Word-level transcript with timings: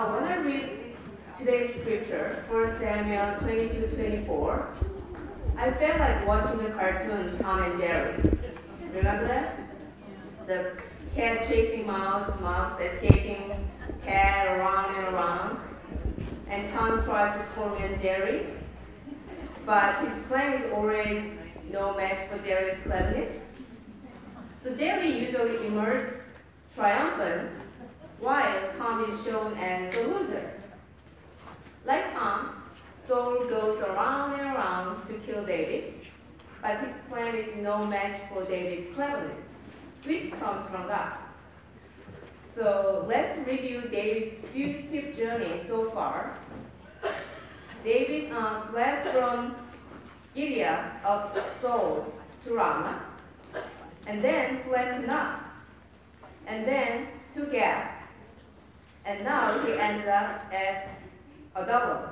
I 0.00 0.36
read 0.44 0.94
today's 1.36 1.74
scripture, 1.74 2.44
1 2.50 2.72
Samuel 2.76 3.34
22 3.40 3.96
24, 3.96 4.68
I 5.56 5.72
felt 5.72 5.98
like 5.98 6.24
watching 6.24 6.62
the 6.62 6.70
cartoon 6.70 7.36
Tom 7.40 7.64
and 7.64 7.76
Jerry. 7.80 8.14
Remember 8.94 9.26
that? 9.26 9.58
The 10.46 10.76
cat 11.16 11.48
chasing 11.48 11.84
mouse, 11.84 12.28
mouse 12.40 12.80
escaping, 12.80 13.68
cat 14.04 14.56
around 14.56 14.94
and 14.94 15.14
around. 15.16 15.58
And 16.46 16.72
Tom 16.72 17.02
tried 17.02 17.36
to 17.36 17.54
torment 17.56 18.00
Jerry. 18.00 18.46
But 19.66 19.96
his 20.06 20.16
plan 20.28 20.62
is 20.62 20.72
always 20.74 21.38
no 21.72 21.96
match 21.96 22.28
for 22.28 22.38
Jerry's 22.46 22.78
cleverness. 22.84 23.40
So 24.60 24.76
Jerry 24.76 25.18
usually 25.18 25.66
emerges 25.66 26.22
triumphant 26.72 27.50
while 28.20 28.72
Tom 28.78 29.10
is 29.10 29.24
shown 29.24 29.54
as 29.56 29.94
the 29.94 30.02
loser. 30.02 30.50
Like 31.84 32.12
Tom, 32.12 32.62
Saul 32.96 33.46
goes 33.46 33.80
around 33.80 34.40
and 34.40 34.54
around 34.54 35.06
to 35.08 35.14
kill 35.20 35.46
David, 35.46 35.94
but 36.60 36.78
his 36.80 36.98
plan 37.08 37.34
is 37.34 37.54
no 37.56 37.86
match 37.86 38.20
for 38.28 38.44
David's 38.44 38.94
cleverness, 38.94 39.54
which 40.04 40.32
comes 40.32 40.66
from 40.66 40.88
God. 40.88 41.12
So 42.46 43.04
let's 43.06 43.38
review 43.46 43.82
David's 43.90 44.44
fugitive 44.46 45.16
journey 45.16 45.60
so 45.60 45.88
far. 45.90 46.36
David 47.84 48.32
uh, 48.32 48.62
fled 48.62 49.08
from 49.12 49.54
Gibeah 50.34 51.00
of 51.04 51.50
Saul 51.50 52.12
to 52.44 52.54
Ramah, 52.54 53.00
and 54.06 54.22
then 54.22 54.62
fled 54.64 55.00
to 55.00 55.06
Nob, 55.06 55.40
and 56.46 56.66
then 56.66 57.08
to 57.34 57.46
Gath, 57.46 57.97
and 59.08 59.24
now 59.24 59.58
he 59.60 59.72
ends 59.72 60.06
up 60.06 60.52
at 60.52 61.00
Adullam. 61.56 62.10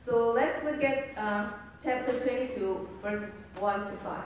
So 0.00 0.30
let's 0.30 0.62
look 0.64 0.84
at 0.84 1.16
uh, 1.16 1.48
chapter 1.82 2.20
22, 2.20 2.88
verses 3.02 3.38
1 3.58 3.86
to 3.86 3.92
5. 3.92 4.22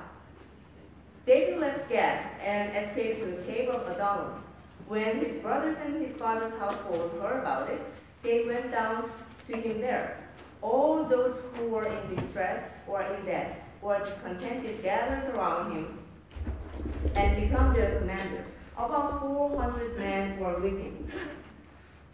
David 1.24 1.60
left 1.60 1.88
Gath 1.88 2.28
and 2.42 2.76
escaped 2.76 3.20
to 3.20 3.26
the 3.26 3.42
cave 3.42 3.68
of 3.68 3.86
Adullam. 3.86 4.42
When 4.88 5.18
his 5.18 5.36
brothers 5.36 5.78
and 5.84 6.02
his 6.02 6.16
father's 6.16 6.56
household 6.58 7.12
heard 7.22 7.40
about 7.40 7.70
it, 7.70 7.80
they 8.22 8.44
went 8.44 8.72
down 8.72 9.08
to 9.46 9.56
him 9.56 9.80
there. 9.80 10.18
All 10.62 11.04
those 11.04 11.40
who 11.54 11.68
were 11.68 11.86
in 11.86 12.14
distress 12.14 12.74
or 12.88 13.02
in 13.02 13.24
debt 13.24 13.62
or 13.82 13.98
discontented 14.00 14.82
gathered 14.82 15.32
around 15.32 15.72
him 15.72 15.98
and 17.14 17.36
became 17.36 17.72
their 17.72 18.00
commander. 18.00 18.44
About 18.76 19.22
400 19.22 19.98
men 19.98 20.38
were 20.38 20.60
with 20.60 20.78
him. 20.78 21.10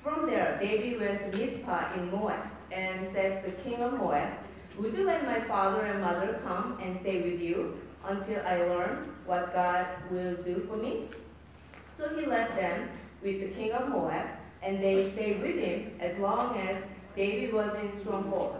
From 0.03 0.27
there, 0.27 0.59
David 0.61 1.01
went 1.01 1.31
to 1.31 1.39
Mizpah 1.39 1.95
in 1.95 2.11
Moab 2.11 2.43
and 2.73 3.07
said 3.07 3.45
to 3.45 3.53
the 3.53 3.57
king 3.59 3.81
of 3.81 3.93
Moab, 3.93 4.33
Would 4.77 4.95
you 4.95 5.05
let 5.05 5.25
my 5.25 5.39
father 5.47 5.85
and 5.87 6.01
mother 6.01 6.41
come 6.45 6.77
and 6.83 6.97
stay 6.97 7.23
with 7.23 7.41
you 7.41 7.81
until 8.05 8.45
I 8.45 8.65
learn 8.65 9.15
what 9.27 9.55
God 9.55 9.87
will 10.11 10.35
do 10.43 10.59
for 10.69 10.77
me? 10.77 11.09
So 11.95 12.09
he 12.17 12.27
left 12.27 12.57
them 12.57 12.89
with 13.23 13.43
the 13.43 13.49
king 13.51 13.71
of 13.71 13.91
Moab, 13.91 14.27
and 14.61 14.83
they 14.83 15.09
stayed 15.09 15.41
with 15.41 15.57
him 15.57 15.93
as 16.01 16.19
long 16.19 16.57
as 16.59 16.89
David 17.15 17.55
was 17.55 17.79
in 17.79 17.97
stronghold. 17.97 18.57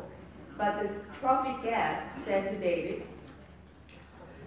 But 0.57 0.81
the 0.81 0.89
prophet 1.19 1.61
Gad 1.65 2.05
said 2.25 2.53
to 2.53 2.59
David, 2.59 3.03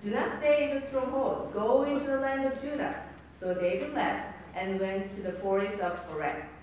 Do 0.01 0.11
not 0.11 0.31
stay 0.37 0.69
in 0.69 0.79
the 0.79 0.81
stronghold. 0.81 1.51
Go 1.51 1.83
into 1.83 2.05
the 2.05 2.21
land 2.21 2.45
of 2.45 2.61
Judah. 2.61 3.03
So 3.31 3.53
David 3.53 3.93
left 3.93 4.33
and 4.55 4.79
went 4.79 5.13
to 5.15 5.21
the 5.21 5.33
forest 5.33 5.81
of 5.81 5.99
Hereth. 6.07 6.54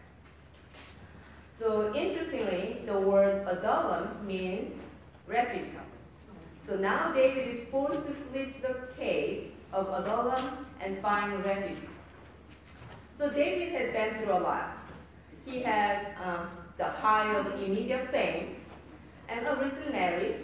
So 1.63 1.95
interestingly, 1.95 2.83
the 2.87 2.99
word 2.99 3.47
Adullam 3.47 4.27
means 4.27 4.81
refuge. 5.29 5.69
So 6.61 6.75
now 6.75 7.13
David 7.13 7.55
is 7.55 7.63
forced 7.69 8.05
to 8.05 8.13
flee 8.13 8.47
to 8.47 8.63
the 8.63 8.89
cave 8.99 9.53
of 9.73 9.87
Adullam 9.87 10.67
and 10.81 10.99
find 10.99 11.45
refuge. 11.45 11.89
So 13.15 13.31
David 13.31 13.69
had 13.75 13.93
been 13.93 14.21
through 14.21 14.33
a 14.33 14.43
lot. 14.43 14.77
He 15.47 15.61
had 15.63 16.17
um, 16.25 16.49
the 16.79 16.87
high 16.87 17.33
of 17.39 17.47
immediate 17.63 18.09
fame 18.09 18.57
and 19.29 19.47
a 19.47 19.55
recent 19.55 19.93
marriage 19.93 20.41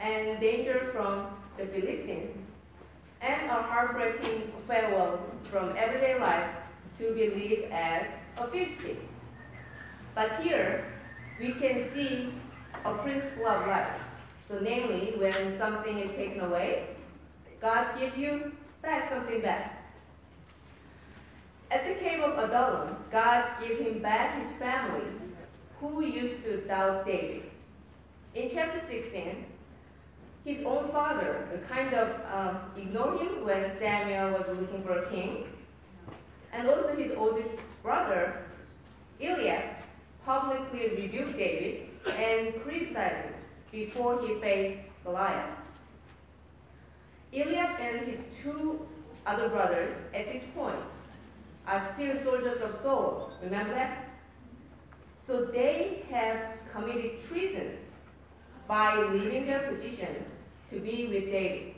and 0.00 0.40
danger 0.40 0.80
from 0.80 1.28
the 1.58 1.66
Philistines 1.66 2.36
and 3.22 3.40
a 3.48 3.54
heartbreaking 3.54 4.50
farewell 4.66 5.20
from 5.44 5.76
everyday 5.76 6.18
life 6.18 6.50
to 6.98 7.14
be 7.14 7.30
lived 7.30 7.70
as 7.70 8.16
a 8.36 8.48
fugitive. 8.48 9.09
But 10.14 10.40
here, 10.42 10.84
we 11.38 11.52
can 11.52 11.88
see 11.88 12.32
a 12.84 12.94
principle 12.94 13.46
of 13.46 13.66
life. 13.66 14.00
So 14.48 14.58
namely, 14.60 15.14
when 15.16 15.52
something 15.52 15.98
is 15.98 16.14
taken 16.14 16.40
away, 16.40 16.88
God 17.60 17.98
gives 17.98 18.16
you 18.16 18.52
back 18.82 19.08
something 19.10 19.40
back. 19.40 19.80
At 21.70 21.86
the 21.86 21.94
cave 21.94 22.20
of 22.20 22.36
Adullam, 22.36 22.96
God 23.12 23.44
gave 23.62 23.78
him 23.78 24.00
back 24.00 24.42
his 24.42 24.52
family, 24.54 25.06
who 25.78 26.04
used 26.04 26.42
to 26.44 26.62
doubt 26.62 27.06
David. 27.06 27.44
In 28.34 28.50
chapter 28.52 28.80
16, 28.80 29.44
his 30.44 30.64
own 30.64 30.88
father 30.88 31.60
kind 31.68 31.94
of 31.94 32.08
um, 32.32 32.58
ignored 32.76 33.20
him 33.20 33.44
when 33.44 33.70
Samuel 33.70 34.32
was 34.32 34.48
looking 34.48 34.82
for 34.82 34.98
a 34.98 35.10
king. 35.10 35.44
And 36.52 36.68
also 36.68 36.96
his 36.96 37.14
oldest 37.14 37.58
brother, 37.82 38.42
Eliab, 39.20 39.62
publicly 40.24 40.90
rebuked 40.96 41.36
David 41.36 41.88
and 42.06 42.62
criticized 42.62 43.26
him 43.26 43.34
before 43.72 44.20
he 44.20 44.34
faced 44.40 44.80
Goliath. 45.04 45.50
Eliab 47.32 47.80
and 47.80 48.06
his 48.06 48.20
two 48.42 48.86
other 49.26 49.48
brothers 49.48 50.06
at 50.14 50.32
this 50.32 50.48
point 50.48 50.80
are 51.66 51.82
still 51.94 52.16
soldiers 52.16 52.60
of 52.62 52.78
Saul. 52.80 53.32
Remember 53.42 53.74
that? 53.74 54.08
So 55.20 55.44
they 55.44 56.04
have 56.10 56.54
committed 56.72 57.20
treason 57.20 57.76
by 58.66 58.96
leaving 59.12 59.46
their 59.46 59.70
positions 59.70 60.28
to 60.70 60.80
be 60.80 61.06
with 61.06 61.26
David. 61.26 61.74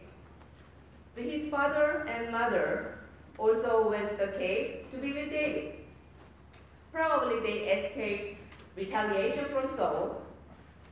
So 1.14 1.22
his 1.22 1.48
father 1.48 2.06
and 2.08 2.30
mother 2.30 2.98
also 3.38 3.90
went 3.90 4.10
to 4.12 4.16
the 4.26 4.32
cave 4.32 4.86
to 4.92 4.98
be 4.98 5.12
with 5.12 5.30
David. 5.30 5.74
Probably 6.92 7.40
they 7.40 7.58
escaped 7.70 8.38
retaliation 8.76 9.46
from 9.46 9.70
Saul, 9.70 10.22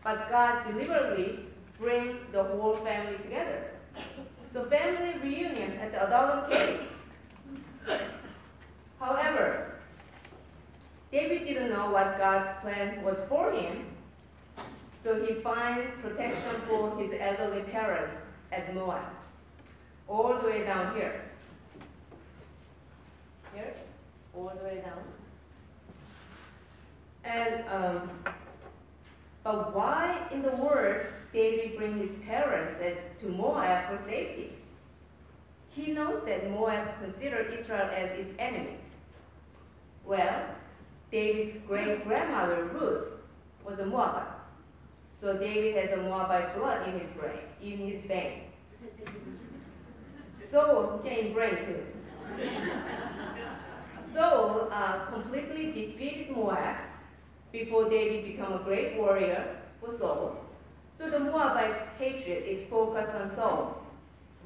but 0.02 0.30
God 0.30 0.66
deliberately 0.66 1.40
bring 1.78 2.16
the 2.32 2.42
whole 2.42 2.76
family 2.76 3.18
together. 3.18 3.70
So 4.50 4.64
family 4.64 5.18
reunion 5.22 5.72
at 5.78 5.92
the 5.92 6.06
Adullam 6.06 6.50
cave. 6.50 6.80
However, 8.98 9.76
David 11.12 11.44
didn't 11.44 11.70
know 11.70 11.90
what 11.90 12.18
God's 12.18 12.58
plan 12.60 13.02
was 13.02 13.24
for 13.24 13.52
him, 13.52 13.86
so 14.94 15.24
he 15.24 15.34
found 15.34 15.82
protection 16.00 16.60
for 16.68 16.96
his 16.98 17.14
elderly 17.18 17.62
parents 17.62 18.14
at 18.52 18.74
Moab, 18.74 19.04
all 20.08 20.38
the 20.38 20.46
way 20.46 20.64
down 20.64 20.94
here. 20.94 21.22
Here, 23.54 23.74
all 24.34 24.52
the 24.56 24.64
way 24.64 24.82
down. 24.84 25.02
And 27.24 27.64
um, 27.68 28.10
but 29.42 29.74
why 29.74 30.26
in 30.30 30.42
the 30.42 30.50
world 30.50 31.06
David 31.32 31.76
bring 31.76 31.98
his 31.98 32.12
parents 32.26 32.80
to 33.20 33.28
Moab 33.28 33.88
for 33.88 34.02
safety? 34.04 34.52
He 35.70 35.92
knows 35.92 36.24
that 36.24 36.50
Moab 36.50 37.00
considered 37.02 37.52
Israel 37.52 37.88
as 37.94 38.10
its 38.18 38.34
enemy. 38.38 38.76
Well, 40.04 40.46
David's 41.12 41.58
great 41.58 42.04
grandmother 42.04 42.64
Ruth 42.64 43.12
was 43.64 43.78
a 43.78 43.86
Moabite. 43.86 44.26
So 45.12 45.38
David 45.38 45.76
has 45.76 45.98
a 45.98 46.02
Moabite 46.02 46.56
blood 46.56 46.88
in 46.88 46.98
his 46.98 47.10
brain, 47.12 47.38
in 47.62 47.78
his 47.90 48.04
vein. 48.06 48.42
So, 50.34 51.00
yeah, 51.04 51.12
in 51.12 51.32
brain 51.32 51.56
too. 51.56 51.82
Saul 54.00 54.68
uh, 54.72 55.04
completely 55.06 55.66
defeated 55.66 56.34
Moab 56.34 56.76
before 57.52 57.88
David 57.88 58.24
became 58.24 58.52
a 58.52 58.58
great 58.58 58.96
warrior 58.96 59.56
for 59.80 59.92
Saul. 59.92 60.44
So 60.98 61.10
the 61.10 61.18
Moabites' 61.18 61.82
hatred 61.98 62.44
is 62.44 62.66
focused 62.66 63.14
on 63.14 63.30
Saul 63.30 63.82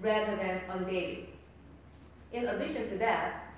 rather 0.00 0.36
than 0.36 0.60
on 0.70 0.84
David. 0.84 1.26
In 2.32 2.46
addition 2.46 2.88
to 2.90 2.98
that, 2.98 3.52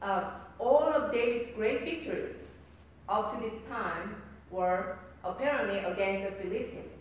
uh, 0.00 0.30
all 0.58 0.84
of 0.84 1.12
David's 1.12 1.52
great 1.52 1.84
victories 1.84 2.50
up 3.08 3.34
to 3.34 3.42
this 3.42 3.60
time 3.68 4.16
were 4.50 4.98
apparently 5.24 5.78
against 5.78 6.36
the 6.36 6.42
Philistines. 6.42 6.98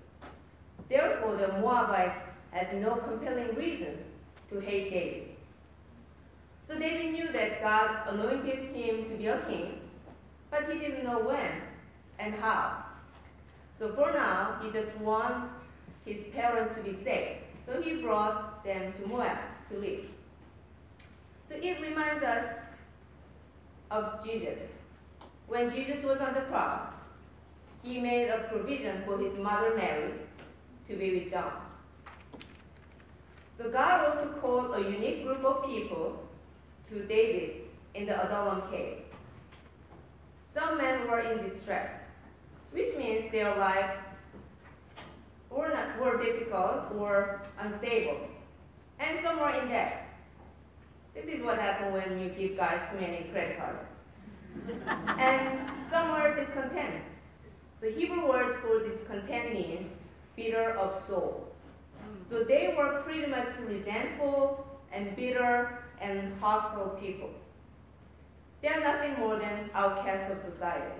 Therefore, 0.90 1.36
the 1.36 1.48
Moabites 1.60 2.18
has 2.52 2.74
no 2.74 2.96
compelling 2.96 3.56
reason 3.56 3.98
to 4.50 4.60
hate 4.60 4.92
David. 4.92 5.30
So 6.68 6.78
David 6.78 7.14
knew 7.14 7.32
that 7.32 7.62
God 7.62 8.08
anointed 8.08 8.76
him 8.76 9.10
to 9.10 9.16
be 9.18 9.28
a 9.28 9.40
king, 9.40 9.81
but 10.52 10.70
he 10.70 10.78
didn't 10.78 11.06
know 11.06 11.20
when 11.20 11.62
and 12.20 12.36
how. 12.36 12.84
So 13.76 13.94
for 13.94 14.12
now, 14.12 14.60
he 14.62 14.70
just 14.70 14.96
wants 14.98 15.54
his 16.06 16.26
parents 16.26 16.78
to 16.78 16.84
be 16.84 16.94
safe. 16.94 17.38
So 17.66 17.82
he 17.82 17.96
brought 17.96 18.64
them 18.64 18.94
to 18.94 19.08
Moab 19.08 19.38
to 19.70 19.78
live. 19.78 20.06
So 21.50 21.56
it 21.56 21.82
reminds 21.82 22.24
us 22.24 22.60
of 23.90 24.24
Jesus. 24.24 24.80
When 25.48 25.70
Jesus 25.70 26.04
was 26.04 26.20
on 26.20 26.34
the 26.34 26.42
cross, 26.42 26.94
he 27.84 28.00
made 28.00 28.30
a 28.30 28.48
provision 28.52 29.04
for 29.06 29.18
his 29.18 29.38
mother 29.38 29.76
Mary 29.76 30.14
to 30.88 30.96
be 30.96 31.16
with 31.16 31.32
John. 31.32 31.54
So 33.58 33.70
God 33.70 34.16
also 34.16 34.30
called 34.40 34.76
a 34.76 34.90
unique 34.90 35.24
group 35.24 35.44
of 35.44 35.66
people 35.66 36.24
to 36.90 37.04
David 37.06 37.62
in 37.94 38.06
the 38.06 38.26
Adullam 38.26 38.70
cave. 38.72 39.01
Some 40.52 40.78
men 40.78 41.10
were 41.10 41.22
in 41.22 41.42
distress, 41.42 42.08
which 42.72 42.98
means 42.98 43.32
their 43.32 43.56
lives 43.56 44.00
were, 45.50 45.70
not, 45.70 45.98
were 45.98 46.22
difficult 46.22 46.92
or 46.98 47.42
unstable, 47.58 48.28
and 49.00 49.18
some 49.22 49.40
were 49.40 49.52
in 49.52 49.70
debt. 49.70 50.10
This 51.16 51.28
is 51.28 51.42
what 51.42 51.58
happens 51.58 51.94
when 51.94 52.20
you 52.20 52.30
give 52.30 52.58
guys 52.58 52.82
too 52.92 53.00
many 53.00 53.24
credit 53.32 53.60
cards. 53.60 53.86
and 55.18 55.70
some 55.86 56.12
were 56.12 56.36
discontent. 56.36 57.04
The 57.80 57.92
Hebrew 57.92 58.28
word 58.28 58.58
for 58.58 58.84
discontent 58.86 59.54
means 59.54 59.94
bitter 60.36 60.72
of 60.72 61.02
soul. 61.02 61.48
So 62.26 62.44
they 62.44 62.76
were 62.78 63.02
pretty 63.02 63.28
much 63.28 63.58
resentful 63.66 64.68
and 64.92 65.16
bitter 65.16 65.80
and 66.02 66.38
hostile 66.42 66.98
people. 67.02 67.30
They 68.62 68.68
are 68.68 68.80
nothing 68.80 69.20
more 69.20 69.38
than 69.38 69.70
outcasts 69.74 70.32
of 70.32 70.42
society. 70.42 70.96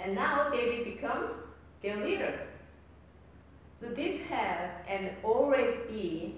And 0.00 0.14
now 0.14 0.50
David 0.50 0.84
becomes 0.84 1.36
their 1.82 1.96
leader. 2.04 2.40
So 3.76 3.86
this 3.86 4.22
has 4.26 4.70
and 4.88 5.10
always 5.22 5.80
be 5.82 6.36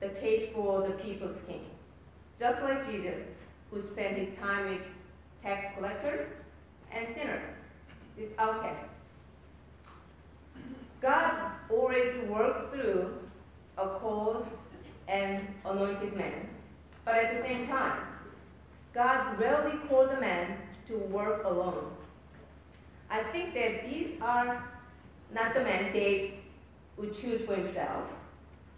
the 0.00 0.10
case 0.10 0.50
for 0.50 0.82
the 0.82 0.94
people's 0.94 1.42
king. 1.42 1.64
Just 2.38 2.62
like 2.62 2.88
Jesus, 2.90 3.36
who 3.70 3.80
spent 3.80 4.16
his 4.16 4.34
time 4.34 4.68
with 4.68 4.82
tax 5.42 5.74
collectors 5.76 6.42
and 6.92 7.08
sinners, 7.08 7.54
this 8.16 8.34
outcast. 8.38 8.84
God 11.00 11.52
always 11.70 12.16
worked 12.28 12.72
through 12.72 13.14
a 13.76 13.88
called 13.88 14.46
and 15.06 15.46
anointed 15.64 16.16
man. 16.16 16.48
But 17.04 17.14
at 17.16 17.36
the 17.36 17.42
same 17.42 17.66
time, 17.66 18.00
God 18.98 19.38
rarely 19.38 19.78
called 19.88 20.10
a 20.10 20.20
man 20.20 20.58
to 20.88 20.94
work 20.94 21.44
alone. 21.44 21.92
I 23.08 23.22
think 23.22 23.54
that 23.54 23.88
these 23.88 24.20
are 24.20 24.64
not 25.32 25.54
the 25.54 25.60
men 25.60 25.92
David 25.92 26.32
would 26.96 27.14
choose 27.14 27.44
for 27.44 27.54
himself, 27.54 28.12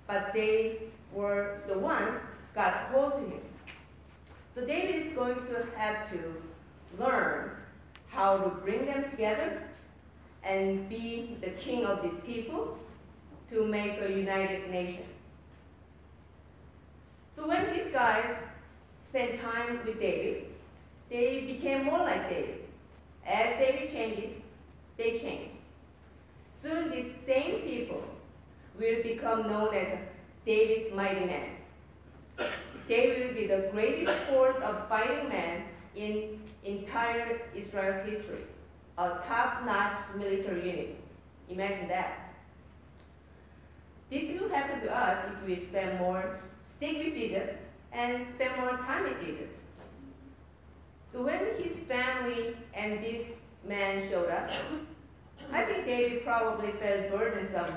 but 0.07 0.35
they 0.35 0.83
were 1.15 1.63
the 1.67 1.79
ones 1.79 2.19
God 2.55 2.75
called 2.93 3.15
to 3.15 3.31
him. 3.31 3.41
So 4.55 4.67
David 4.67 4.97
is 4.97 5.15
going 5.15 5.37
to 5.37 5.67
have 5.75 6.11
to 6.11 6.43
learn 6.99 7.53
how 8.11 8.37
to 8.37 8.51
bring 8.51 8.85
them 8.85 9.09
together 9.09 9.63
and 10.45 10.87
be 10.87 11.39
the 11.41 11.53
king 11.53 11.87
of 11.87 12.03
these 12.03 12.21
people 12.21 12.79
to 13.51 13.65
make 13.65 13.99
a 14.03 14.13
united 14.13 14.71
nation. 14.71 15.07
So 17.35 17.49
when 17.49 17.73
these 17.73 17.91
guys 17.91 18.50
spent 19.00 19.41
time 19.41 19.81
with 19.85 19.99
David, 19.99 20.47
they 21.08 21.41
became 21.41 21.85
more 21.85 21.99
like 21.99 22.29
David. 22.29 22.61
As 23.26 23.58
David 23.58 23.91
changes, 23.91 24.41
they 24.97 25.19
change. 25.19 25.50
Soon 26.52 26.91
these 26.91 27.12
same 27.12 27.62
people 27.62 28.05
will 28.79 29.02
become 29.02 29.49
known 29.49 29.75
as 29.75 29.99
David's 30.47 30.94
mighty 30.94 31.25
men. 31.25 31.50
They 32.87 33.08
will 33.08 33.35
be 33.35 33.47
the 33.47 33.69
greatest 33.73 34.12
force 34.25 34.58
of 34.61 34.88
fighting 34.88 35.29
men 35.29 35.64
in 35.97 36.41
entire 36.64 37.41
Israel's 37.55 38.05
history 38.05 38.44
a 39.00 39.19
top-notch 39.26 39.99
military 40.17 40.70
unit. 40.70 40.97
Imagine 41.49 41.88
that. 41.88 42.35
This 44.11 44.38
will 44.38 44.50
happen 44.50 44.81
to 44.82 44.94
us 44.94 45.26
if 45.26 45.47
we 45.47 45.56
spend 45.56 45.99
more, 46.00 46.41
stick 46.64 46.99
with 46.99 47.14
Jesus, 47.14 47.67
and 47.93 48.27
spend 48.27 48.57
more 48.61 48.77
time 48.79 49.05
with 49.05 49.25
Jesus. 49.25 49.61
So 51.13 51.25
when 51.25 51.41
his 51.61 51.81
family 51.81 52.57
and 52.75 53.03
this 53.03 53.41
man 53.67 54.09
showed 54.09 54.31
up, 54.31 54.51
I 55.53 55.65
think 55.65 55.85
David 55.87 56.25
probably 56.25 56.71
felt 56.73 57.11
burdensome 57.11 57.77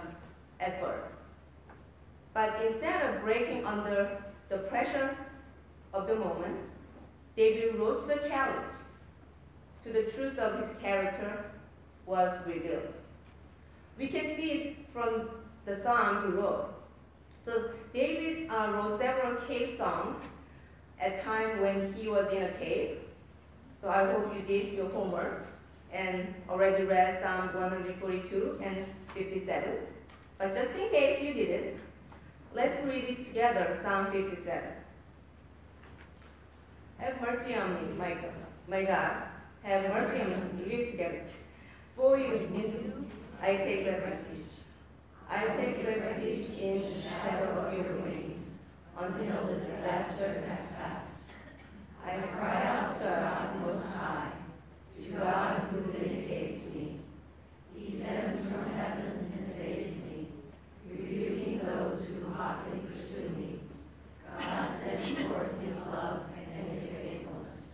at 0.59 0.79
first. 0.81 1.15
But 2.33 2.59
instead 2.65 3.13
of 3.15 3.21
breaking 3.21 3.65
under 3.65 4.23
the 4.49 4.59
pressure 4.59 5.15
of 5.93 6.07
the 6.07 6.15
moment, 6.15 6.57
David 7.35 7.75
rose 7.75 8.07
to 8.07 8.19
the 8.19 8.29
challenge 8.29 8.75
to 9.83 9.89
the 9.89 10.03
truth 10.03 10.39
of 10.39 10.59
his 10.59 10.75
character 10.77 11.45
was 12.05 12.45
revealed. 12.47 12.93
We 13.97 14.07
can 14.07 14.35
see 14.35 14.51
it 14.51 14.75
from 14.93 15.29
the 15.65 15.75
psalm 15.75 16.25
he 16.25 16.37
wrote. 16.37 16.73
So 17.43 17.71
David 17.93 18.49
uh, 18.49 18.71
wrote 18.73 18.97
several 18.97 19.35
cave 19.35 19.77
songs 19.77 20.17
at 20.99 21.23
time 21.23 21.61
when 21.61 21.93
he 21.93 22.07
was 22.07 22.31
in 22.31 22.43
a 22.43 22.51
cave. 22.53 22.99
So 23.81 23.89
I 23.89 24.05
hope 24.11 24.33
you 24.33 24.41
did 24.41 24.73
your 24.73 24.89
homework 24.89 25.47
and 25.91 26.33
already 26.49 26.85
read 26.85 27.21
Psalm 27.21 27.53
142 27.53 28.59
and 28.63 28.85
57. 29.13 29.73
But 30.37 30.53
just 30.53 30.73
in 30.75 30.89
case 30.89 31.21
you 31.21 31.33
didn't, 31.33 31.79
let's 32.53 32.83
read 32.85 33.03
it 33.03 33.25
together, 33.25 33.77
Psalm 33.81 34.11
57. 34.11 34.63
Have 36.99 37.21
mercy 37.21 37.55
on 37.55 37.73
me, 37.73 37.93
my 37.97 38.13
God. 38.13 38.33
My 38.67 38.83
God 38.83 39.23
have 39.63 39.89
mercy 39.89 40.21
on 40.21 40.29
me, 40.29 40.65
live 40.65 40.91
together. 40.91 41.21
For 41.95 42.17
you, 42.17 42.33
in 42.53 43.09
I 43.41 43.57
take 43.57 43.87
refuge. 43.87 44.32
I 45.29 45.45
take 45.57 45.85
refuge 45.85 46.57
in 46.59 46.81
the 46.81 47.01
shadow 47.01 47.67
of 47.67 47.73
your 47.73 47.93
wings 48.01 48.55
until 48.97 49.47
the 49.47 49.55
disaster 49.65 50.43
has 50.47 50.67
passed. 50.77 51.21
I 52.05 52.17
cry 52.17 52.63
out 52.65 52.99
to 52.99 53.05
God 53.05 53.61
Most 53.61 53.93
High, 53.95 54.31
to 55.01 55.09
God 55.11 55.59
who 55.71 55.81
vindicates 55.91 56.73
me. 56.73 56.99
He 57.75 57.91
sends 57.91 58.49
from 58.49 58.71
heaven 58.73 59.31
and 59.33 59.47
saves 59.47 59.97
me, 60.03 60.27
rebuking 60.89 61.59
those 61.59 62.07
who 62.07 62.31
hotly 62.33 62.79
pursue 62.79 63.29
me. 63.29 63.59
God 64.39 64.69
sends 64.69 65.17
forth 65.19 65.61
his 65.61 65.85
love 65.87 66.23
and 66.35 66.65
his 66.69 66.83
faithfulness. 66.83 67.71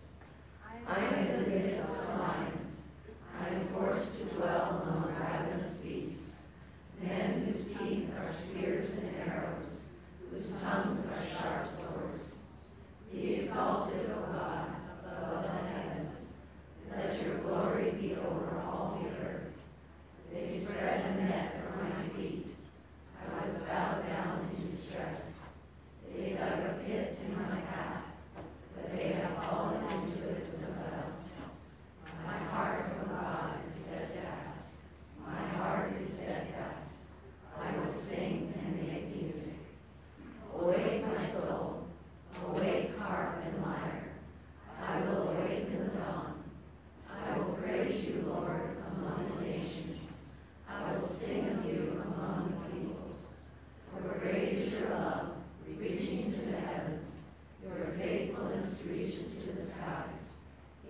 I 0.86 0.98
am 0.98 1.14
in 1.26 1.44
the 1.44 1.50
midst 1.50 1.80
of 1.80 2.18
lions. 2.18 2.88
I 3.40 3.54
am 3.54 3.68
forced 3.68 4.18
to 4.18 4.24
dwell 4.26 4.82
among 4.82 5.14
ravenous 5.14 5.79
men 7.02 7.44
whose 7.46 7.72
teeth 7.74 8.10
are 8.18 8.32
spears 8.32 8.96
and 8.98 9.10
arrows, 9.28 9.80
whose 10.30 10.60
tongues 10.60 11.06
are 11.06 11.42
sharp 11.42 11.66
swords. 11.66 12.36
Be 13.12 13.34
exalted, 13.34 14.10
O 14.10 14.32
God, 14.32 14.66
above 15.04 15.42
the 15.42 15.68
heavens. 15.68 16.34
Let 16.90 17.22
your 17.22 17.36
glory 17.38 17.90
be 18.00 18.14
over 18.14 18.60
all 18.64 19.00
the 19.02 19.26
earth. 19.26 19.52
They 20.32 20.46
spread 20.46 21.04
a 21.04 21.22
net 21.22 21.60
for 21.62 21.82
my 21.84 22.08
feet. 22.16 22.46
I 23.18 23.44
was 23.44 23.58
bowed 23.62 24.06
down 24.06 24.50
in 24.56 24.70
distress. 24.70 25.40
They 26.14 26.30
dug 26.30 26.58
a 26.60 26.78
pit 26.84 27.18
in 27.26 27.34
my 27.34 27.60
path, 27.60 28.04
but 28.74 28.96
they 28.96 29.08
have 29.08 29.44
fallen 29.44 29.82
into 29.84 30.28
it 30.28 30.44
themselves. 30.50 31.40
My 32.24 32.38
heart, 32.38 32.86
O 33.02 33.08
God, 33.08 33.54
is 33.66 33.74
steadfast. 33.74 34.60
My 35.26 35.48
heart 35.56 35.92
is 36.00 36.12
steadfast. 36.12 36.98
I 37.60 37.76
will 37.76 37.92
sing 37.92 38.52
and 38.56 38.88
make 38.88 39.16
music. 39.16 39.54
Awake, 40.54 41.04
my 41.06 41.24
soul. 41.26 41.86
Awake, 42.48 42.98
harp 42.98 43.42
and 43.44 43.62
lyre. 43.62 44.08
I 44.82 45.00
will 45.00 45.28
awaken 45.28 45.90
the 45.92 45.98
dawn. 45.98 46.34
I 47.08 47.38
will 47.38 47.54
praise 47.54 48.04
you, 48.06 48.24
Lord, 48.26 48.76
among 48.96 49.32
the 49.36 49.46
nations. 49.46 50.18
I 50.68 50.92
will 50.92 51.00
sing 51.00 51.48
of 51.50 51.64
you 51.64 52.02
among 52.04 52.54
the 52.54 52.76
peoples. 52.76 53.34
For 53.92 54.18
great 54.18 54.48
is 54.58 54.80
your 54.80 54.90
love, 54.90 55.30
reaching 55.78 56.32
to 56.32 56.40
the 56.40 56.56
heavens. 56.56 57.16
Your 57.62 57.86
faithfulness 57.98 58.84
reaches 58.88 59.44
to 59.44 59.52
the 59.52 59.62
skies. 59.62 60.30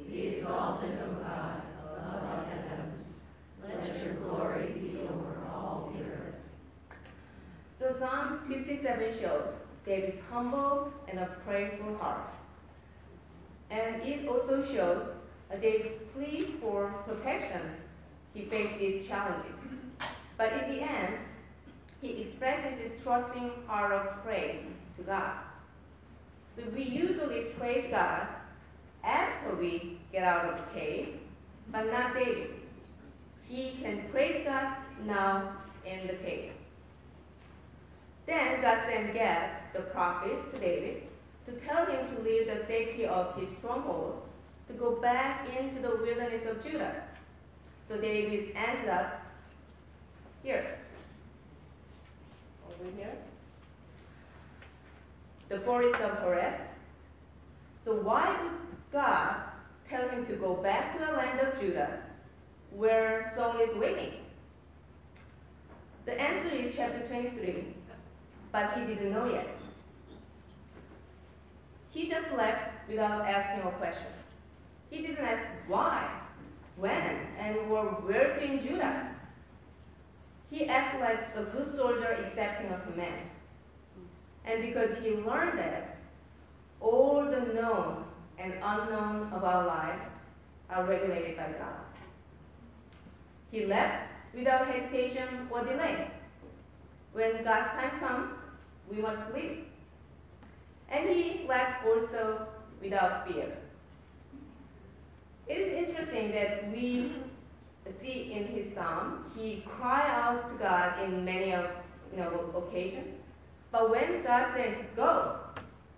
Be 0.09 0.29
exalted, 0.29 0.99
O 1.05 1.13
God, 1.23 1.63
above 1.85 2.47
the 2.47 2.69
heavens. 2.69 3.19
Let 3.63 4.05
your 4.05 4.15
glory 4.15 4.67
be 4.73 4.99
over 5.03 5.41
all 5.53 5.93
the 5.95 6.05
earth. 6.05 6.41
So 7.75 7.93
Psalm 7.93 8.41
57 8.81 9.21
shows. 9.21 9.55
David's 9.85 10.23
humble 10.31 10.93
and 11.09 11.19
a 11.19 11.27
prayerful 11.45 11.97
heart. 11.99 12.33
And 13.71 14.03
it 14.03 14.27
also 14.27 14.65
shows 14.65 15.07
David's 15.61 15.97
plea 16.15 16.55
for 16.61 16.89
protection, 17.07 17.61
he 18.35 18.43
faced 18.43 18.79
these 18.79 19.09
challenges. 19.09 19.75
But 20.37 20.53
in 20.53 20.73
the 20.73 20.83
end, 20.83 21.15
he 22.01 22.23
expresses 22.23 22.79
his 22.79 23.03
trusting 23.03 23.51
heart 23.67 23.93
of 23.93 24.25
praise 24.25 24.65
to 24.97 25.03
God. 25.03 25.33
So 26.57 26.63
we 26.75 26.83
usually 26.83 27.45
praise 27.59 27.91
God 27.91 28.29
after 29.05 29.55
we 29.57 29.99
get 30.13 30.23
out 30.23 30.47
of 30.47 30.57
the 30.57 30.81
cave, 30.81 31.21
but 31.71 31.91
not 31.93 32.15
David. 32.15 32.51
He 33.47 33.73
can 33.83 34.03
praise 34.11 34.45
God 34.45 34.77
now 35.05 35.53
in 35.85 36.07
the 36.07 36.15
cave. 36.15 36.53
Then 38.27 38.61
God 38.61 38.79
sent 38.87 39.13
Gad, 39.13 39.51
the 39.73 39.81
prophet, 39.81 40.53
to 40.53 40.61
David 40.61 41.03
to 41.47 41.53
tell 41.67 41.85
him 41.87 42.15
to 42.15 42.23
leave 42.23 42.47
the 42.47 42.61
safety 42.61 43.05
of 43.05 43.35
his 43.35 43.49
stronghold 43.49 44.23
to 44.69 44.75
go 44.75 45.01
back 45.01 45.49
into 45.59 45.83
the 45.83 45.97
wilderness 45.97 46.47
of 46.47 46.63
Judah. 46.63 47.03
So 47.89 48.01
Ended 48.71 48.89
up 48.89 49.23
here. 50.45 50.79
Over 52.69 52.91
here. 52.97 53.17
The 55.49 55.59
forest 55.59 56.01
of 56.01 56.19
Horeb. 56.19 56.55
So 57.85 57.97
why 57.97 58.41
would 58.41 58.53
God 58.93 59.37
tell 59.89 60.09
him 60.09 60.25
to 60.27 60.35
go 60.35 60.55
back 60.55 60.93
to 60.93 61.05
the 61.05 61.13
land 61.13 61.41
of 61.41 61.61
Judah 61.61 61.99
where 62.71 63.29
Saul 63.35 63.59
is 63.59 63.75
waiting? 63.77 64.13
The 66.05 66.21
answer 66.21 66.55
is 66.55 66.77
chapter 66.77 67.01
23, 67.09 67.75
but 68.53 68.75
he 68.75 68.87
didn't 68.87 69.13
know 69.13 69.29
yet. 69.29 69.49
He 71.91 72.09
just 72.09 72.37
left 72.37 72.89
without 72.89 73.27
asking 73.27 73.69
a 73.69 73.73
question. 73.73 74.13
He 74.91 75.03
didn't 75.03 75.25
ask 75.25 75.49
why, 75.67 76.20
when, 76.81 77.29
and 77.39 77.57
or 77.71 77.85
where 78.09 78.35
to 78.35 78.45
in 78.45 78.61
Judah. 78.61 79.09
He 80.51 80.67
acted 80.67 81.01
like 81.01 81.21
a 81.37 81.45
good 81.45 81.67
soldier 81.67 82.17
accepting 82.25 82.73
a 82.73 82.81
command. 82.81 83.31
And 84.45 84.63
because 84.63 84.99
he 84.99 85.11
learned 85.15 85.59
that 85.59 85.99
all 86.81 87.25
the 87.25 87.53
known 87.55 88.05
and 88.39 88.55
unknown 88.63 89.31
of 89.33 89.45
our 89.45 89.67
lives 89.67 90.25
are 90.71 90.85
regulated 90.85 91.37
by 91.37 91.53
God. 91.53 91.85
He 93.51 93.67
left 93.67 94.09
without 94.35 94.67
hesitation 94.67 95.49
or 95.51 95.63
delay. 95.63 96.11
When 97.13 97.45
God's 97.45 97.71
time 97.71 98.01
comes, 98.01 98.31
we 98.91 99.03
must 99.03 99.35
leave. 99.35 99.65
And 100.89 101.09
he 101.09 101.47
left 101.47 101.85
also 101.85 102.49
without 102.81 103.29
fear. 103.29 103.60
It 105.49 105.59
is 105.59 105.73
interesting 105.73 106.33
that 106.33 106.71
we 106.71 107.13
see 107.91 108.33
in 108.33 108.47
his 108.47 108.73
psalm, 108.73 109.25
he 109.37 109.65
cried 109.67 110.11
out 110.11 110.51
to 110.51 110.57
God 110.59 111.03
in 111.03 111.25
many 111.25 111.53
of 111.53 111.67
you 112.13 112.19
know 112.19 112.53
occasions. 112.57 113.17
But 113.73 113.91
when 113.91 114.23
God 114.23 114.47
said 114.55 114.75
go, 114.97 115.37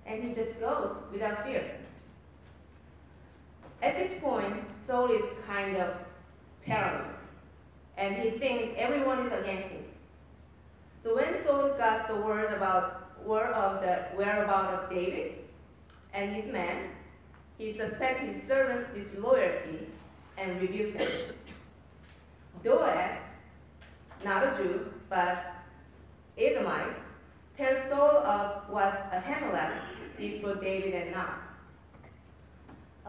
and 0.07 0.23
he 0.25 0.35
just 0.35 0.61
goes 0.61 0.97
without 1.11 1.45
fear. 1.45 1.77
At 3.83 3.97
this 3.97 4.19
point, 4.21 4.55
Saul 4.77 5.11
is 5.11 5.35
kind 5.47 5.77
of 5.77 5.97
paranoid, 6.65 7.15
and 7.97 8.17
he 8.17 8.31
thinks 8.31 8.75
everyone 8.77 9.27
is 9.27 9.33
against 9.33 9.69
him. 9.69 9.85
So 11.03 11.17
when 11.17 11.37
Saul 11.39 11.75
got 11.77 12.09
the 12.09 12.17
word 12.17 12.53
about 12.53 13.25
word 13.25 13.53
of 13.53 13.83
the 13.83 14.17
whereabouts 14.17 14.85
of 14.85 14.91
David 14.91 15.35
and 16.13 16.35
his 16.35 16.53
men, 16.53 16.91
he 17.59 17.73
suspected 17.73 18.31
his 18.31 18.43
servants' 18.43 18.91
disloyalty 18.91 19.87
and 20.39 20.61
rebuked 20.61 20.99
them. 20.99 21.09
Doeg, 22.65 23.19
not 24.25 24.45
a 24.45 24.57
Jew, 24.57 24.93
but 25.09 25.55
Edomite, 26.39 26.97
tells 27.57 27.85
Saul 27.85 28.17
of 28.19 28.71
what 28.71 29.13
Ahimelech 29.13 29.73
did 30.19 30.41
for 30.41 30.55
David 30.55 30.95
and 30.95 31.13
Nob. 31.13 31.35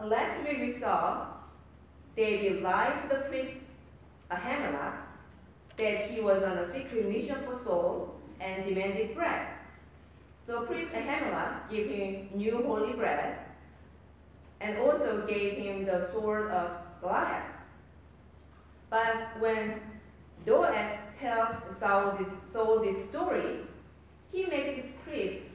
Last 0.02 0.44
week 0.44 0.58
we 0.58 0.70
saw 0.70 1.28
David 2.16 2.62
lied 2.62 3.02
to 3.02 3.08
the 3.16 3.22
priest 3.22 3.58
Ahimelech 4.30 4.94
that 5.76 6.10
he 6.10 6.20
was 6.20 6.42
on 6.42 6.58
a 6.58 6.66
secret 6.66 7.08
mission 7.08 7.36
for 7.44 7.58
Saul 7.62 8.14
and 8.40 8.64
demanded 8.66 9.14
bread. 9.14 9.48
So 10.46 10.66
priest 10.66 10.92
Ahimelech 10.92 11.70
gave 11.70 11.90
him 11.90 12.28
new 12.34 12.62
holy 12.62 12.92
bread 12.92 13.38
and 14.64 14.78
also 14.78 15.26
gave 15.26 15.58
him 15.58 15.84
the 15.84 16.08
sword 16.10 16.50
of 16.50 16.70
Goliath. 17.02 17.52
But 18.88 19.38
when 19.38 19.78
Doeg 20.46 20.74
tells 21.20 21.76
Saul 21.76 22.16
this, 22.18 22.32
Saul 22.32 22.80
this 22.80 23.10
story, 23.10 23.58
he 24.32 24.46
made 24.46 24.74
this 24.74 24.92
priest 25.04 25.50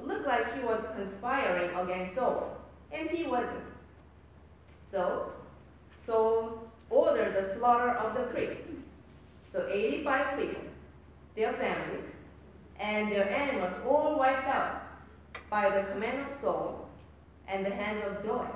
look 0.00 0.24
like 0.26 0.54
he 0.54 0.64
was 0.64 0.86
conspiring 0.94 1.74
against 1.74 2.14
Saul, 2.14 2.56
and 2.92 3.10
he 3.10 3.26
wasn't. 3.26 3.64
So 4.86 5.32
Saul 5.96 6.62
ordered 6.88 7.34
the 7.34 7.54
slaughter 7.56 7.90
of 7.90 8.14
the 8.14 8.24
priests. 8.32 8.74
So 9.52 9.68
85 9.70 10.26
priests, 10.34 10.68
their 11.34 11.52
families, 11.52 12.16
and 12.78 13.10
their 13.10 13.28
animals 13.28 13.74
all 13.84 14.18
wiped 14.18 14.46
out 14.46 14.82
by 15.50 15.68
the 15.68 15.82
command 15.92 16.30
of 16.30 16.38
Saul 16.38 16.81
and 17.52 17.66
the 17.66 17.70
hands 17.70 18.04
of 18.06 18.24
Doeg. 18.24 18.48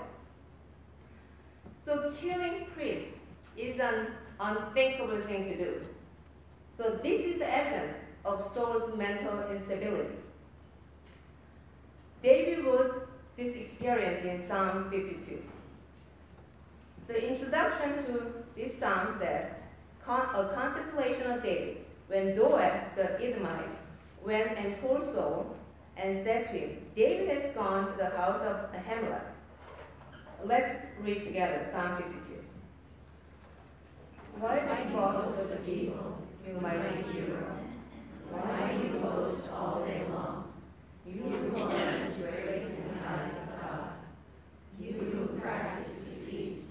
So 1.85 2.13
killing 2.19 2.67
priests 2.75 3.19
is 3.57 3.79
an 3.79 4.09
unthinkable 4.41 5.21
thing 5.23 5.45
to 5.51 5.57
do. 5.57 5.81
So 6.77 6.99
this 7.03 7.27
is 7.27 7.41
evidence 7.41 7.95
of 8.25 8.45
Saul's 8.45 8.97
mental 8.97 9.51
instability. 9.51 10.17
David 12.23 12.65
wrote 12.65 13.09
this 13.37 13.55
experience 13.57 14.25
in 14.25 14.43
Psalm 14.43 14.91
52. 14.91 15.43
The 17.07 17.31
introduction 17.31 18.05
to 18.07 18.33
this 18.57 18.77
psalm 18.77 19.15
said, 19.17 19.55
a 20.09 20.51
contemplation 20.55 21.31
of 21.31 21.43
David 21.43 21.85
when 22.09 22.35
Doeg 22.35 22.73
the 22.97 23.21
Edomite 23.23 23.69
went 24.25 24.57
and 24.57 24.81
told 24.81 25.05
Saul 25.05 25.56
and 25.97 26.23
said 26.25 26.47
to 26.49 26.53
him, 26.53 26.79
David 26.95 27.29
has 27.31 27.53
gone 27.53 27.91
to 27.91 27.97
the 27.97 28.11
house 28.11 28.43
of 28.43 28.71
Ahimelech. 28.73 29.23
Let's 30.45 30.83
read 31.01 31.25
together 31.25 31.67
Psalm 31.69 31.97
52. 31.97 32.35
Why 34.39 34.61
do 34.61 34.91
you 34.91 34.97
boast 34.97 35.51
of 35.51 35.65
people, 35.65 36.23
you 36.47 36.61
mighty 36.61 37.03
hero? 37.13 37.57
Why 38.31 38.73
do 38.73 38.87
you 38.87 39.03
boast 39.03 39.51
all 39.53 39.83
day 39.85 40.03
long? 40.13 40.53
You 41.07 41.23
who 41.23 41.63
are 41.63 41.99
disgraced 42.05 42.81
in 42.81 42.89
the 42.89 43.09
eyes 43.09 43.33
of 43.45 43.61
God. 43.63 43.89
You 44.79 44.93
who 44.93 45.41
practice 45.41 45.99
deceit. 45.99 46.65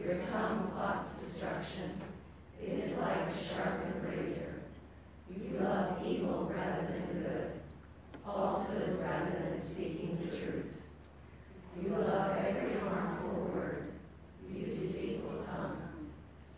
Your 0.00 0.14
tongue 0.30 0.70
plots 0.72 1.18
destruction. 1.18 2.00
It 2.62 2.78
is 2.78 2.96
like 2.98 3.16
a 3.16 3.54
sharpened 3.54 4.04
razor. 4.04 4.60
You 5.28 5.58
love 5.60 6.06
evil 6.06 6.52
rather 6.54 6.86
than 6.86 7.22
good 7.22 7.59
falsehood 8.32 8.98
rather 9.00 9.30
than 9.30 9.60
speaking 9.60 10.18
the 10.20 10.36
truth. 10.36 10.66
You 11.80 11.90
love 11.90 12.36
every 12.36 12.78
harmful 12.80 13.50
word, 13.54 13.92
you 14.52 14.66
deceitful 14.66 15.44
tongue. 15.50 15.78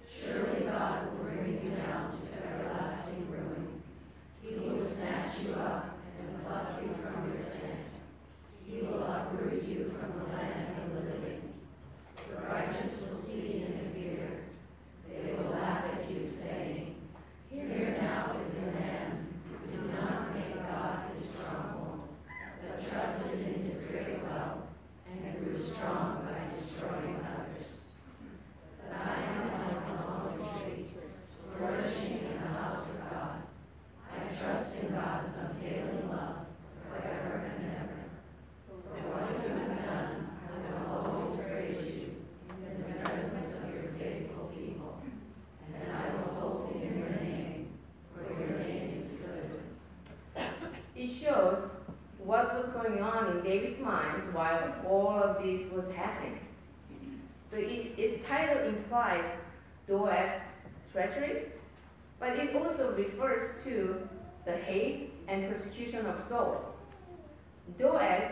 Surely 0.07 0.67
God 0.67 1.07
will 1.07 1.25
bring 1.25 1.61
you 1.65 1.71
down 1.71 2.11
to 2.11 2.47
everlasting 2.47 3.27
ruin. 3.31 3.83
He 4.43 4.55
will 4.57 4.77
snatch 4.77 5.41
you 5.45 5.55
up 5.55 5.99
and 6.19 6.45
pluck 6.45 6.81
you 6.83 6.89
from 7.03 7.33
your 7.33 7.43
tent. 7.45 7.89
He 8.67 8.83
will 8.83 9.03
uproot 9.03 9.63
you 9.69 9.95
from 9.99 10.19
the 10.19 10.33
land 10.37 10.77
of 10.79 10.95
the 10.95 11.01
living. 11.11 11.53
The 12.29 12.41
righteous 12.49 13.03
will 13.03 13.17
see 13.17 13.65
and 13.67 13.95
fear. 13.95 14.45
They 15.09 15.33
will 15.33 15.51
laugh 15.51 15.85
at 15.93 16.11
you, 16.11 16.27
saying, 16.27 16.95
Here 17.51 17.97
now 18.01 18.37
is 18.41 18.57
the 18.57 18.73
man 18.73 19.27
who 19.49 19.71
did 19.71 20.01
not 20.01 20.35
make 20.35 20.55
God 20.57 20.99
his 21.15 21.29
stronghold, 21.29 22.01
but 22.63 22.72
trusted 22.91 23.41
in 23.41 23.63
his 23.63 23.87
great 23.87 24.23
wealth 24.25 24.67
and 25.07 25.45
grew 25.45 25.59
strong 25.59 26.27
by 26.27 26.55
destroying 26.57 27.21
others. 27.23 27.81
But 28.79 28.97
I 28.97 29.23
am 29.23 29.39
like 29.49 29.83
an 29.89 29.99
olive 30.09 30.63
tree, 30.63 30.87
flourishing 31.57 32.13
in 32.19 32.43
the 32.43 32.49
house 32.49 32.91
of 32.91 32.97
God. 33.11 33.43
I 34.11 34.35
trust 34.35 34.83
in 34.83 34.95
God's 34.95 35.37
unfailing 35.37 36.11
love 36.11 36.47
forever 36.89 37.35
and 37.57 37.65
ever. 37.77 38.01
For 38.69 38.99
what 39.09 39.25
you 39.31 39.49
have 39.59 39.73
done, 39.85 40.15
I 40.49 40.83
will 40.83 40.93
always 40.99 41.37
praise 41.37 41.97
you 41.97 42.07
in 42.51 42.73
the 42.79 42.99
presence 43.01 43.57
of 43.57 43.75
your 43.75 43.93
faithful 43.99 44.47
people, 44.55 45.03
and 45.75 45.93
I 45.93 46.15
will 46.15 46.35
hope 46.41 46.75
in 46.75 46.99
your 46.99 47.11
name, 47.21 47.69
for 48.15 48.23
your 48.23 48.59
name 48.59 48.95
is 48.97 49.13
good. 49.13 50.45
It 50.95 51.09
shows 51.09 51.77
what 52.19 52.57
was 52.57 52.69
going 52.69 53.01
on 53.01 53.39
in 53.39 53.42
David's 53.53 53.81
mind 53.81 54.23
while 54.33 54.75
all 54.89 55.11
of 55.11 55.43
this 55.43 55.71
was 55.73 55.95
happening. 55.95 56.39
So 57.47 57.59
it 57.59 57.99
its 57.99 58.27
title 58.27 58.61
implies 58.65 59.29
Doeg's 59.87 60.41
treachery, 60.91 61.35
but 62.19 62.39
it 62.39 62.57
also 62.57 62.95
refers 62.97 63.63
to 63.65 64.09
the 64.47 64.53
hate 64.53 65.13
and 65.29 65.51
persecution 65.51 66.07
of 66.07 66.25
Saul. 66.25 66.75
Doeg 67.79 68.23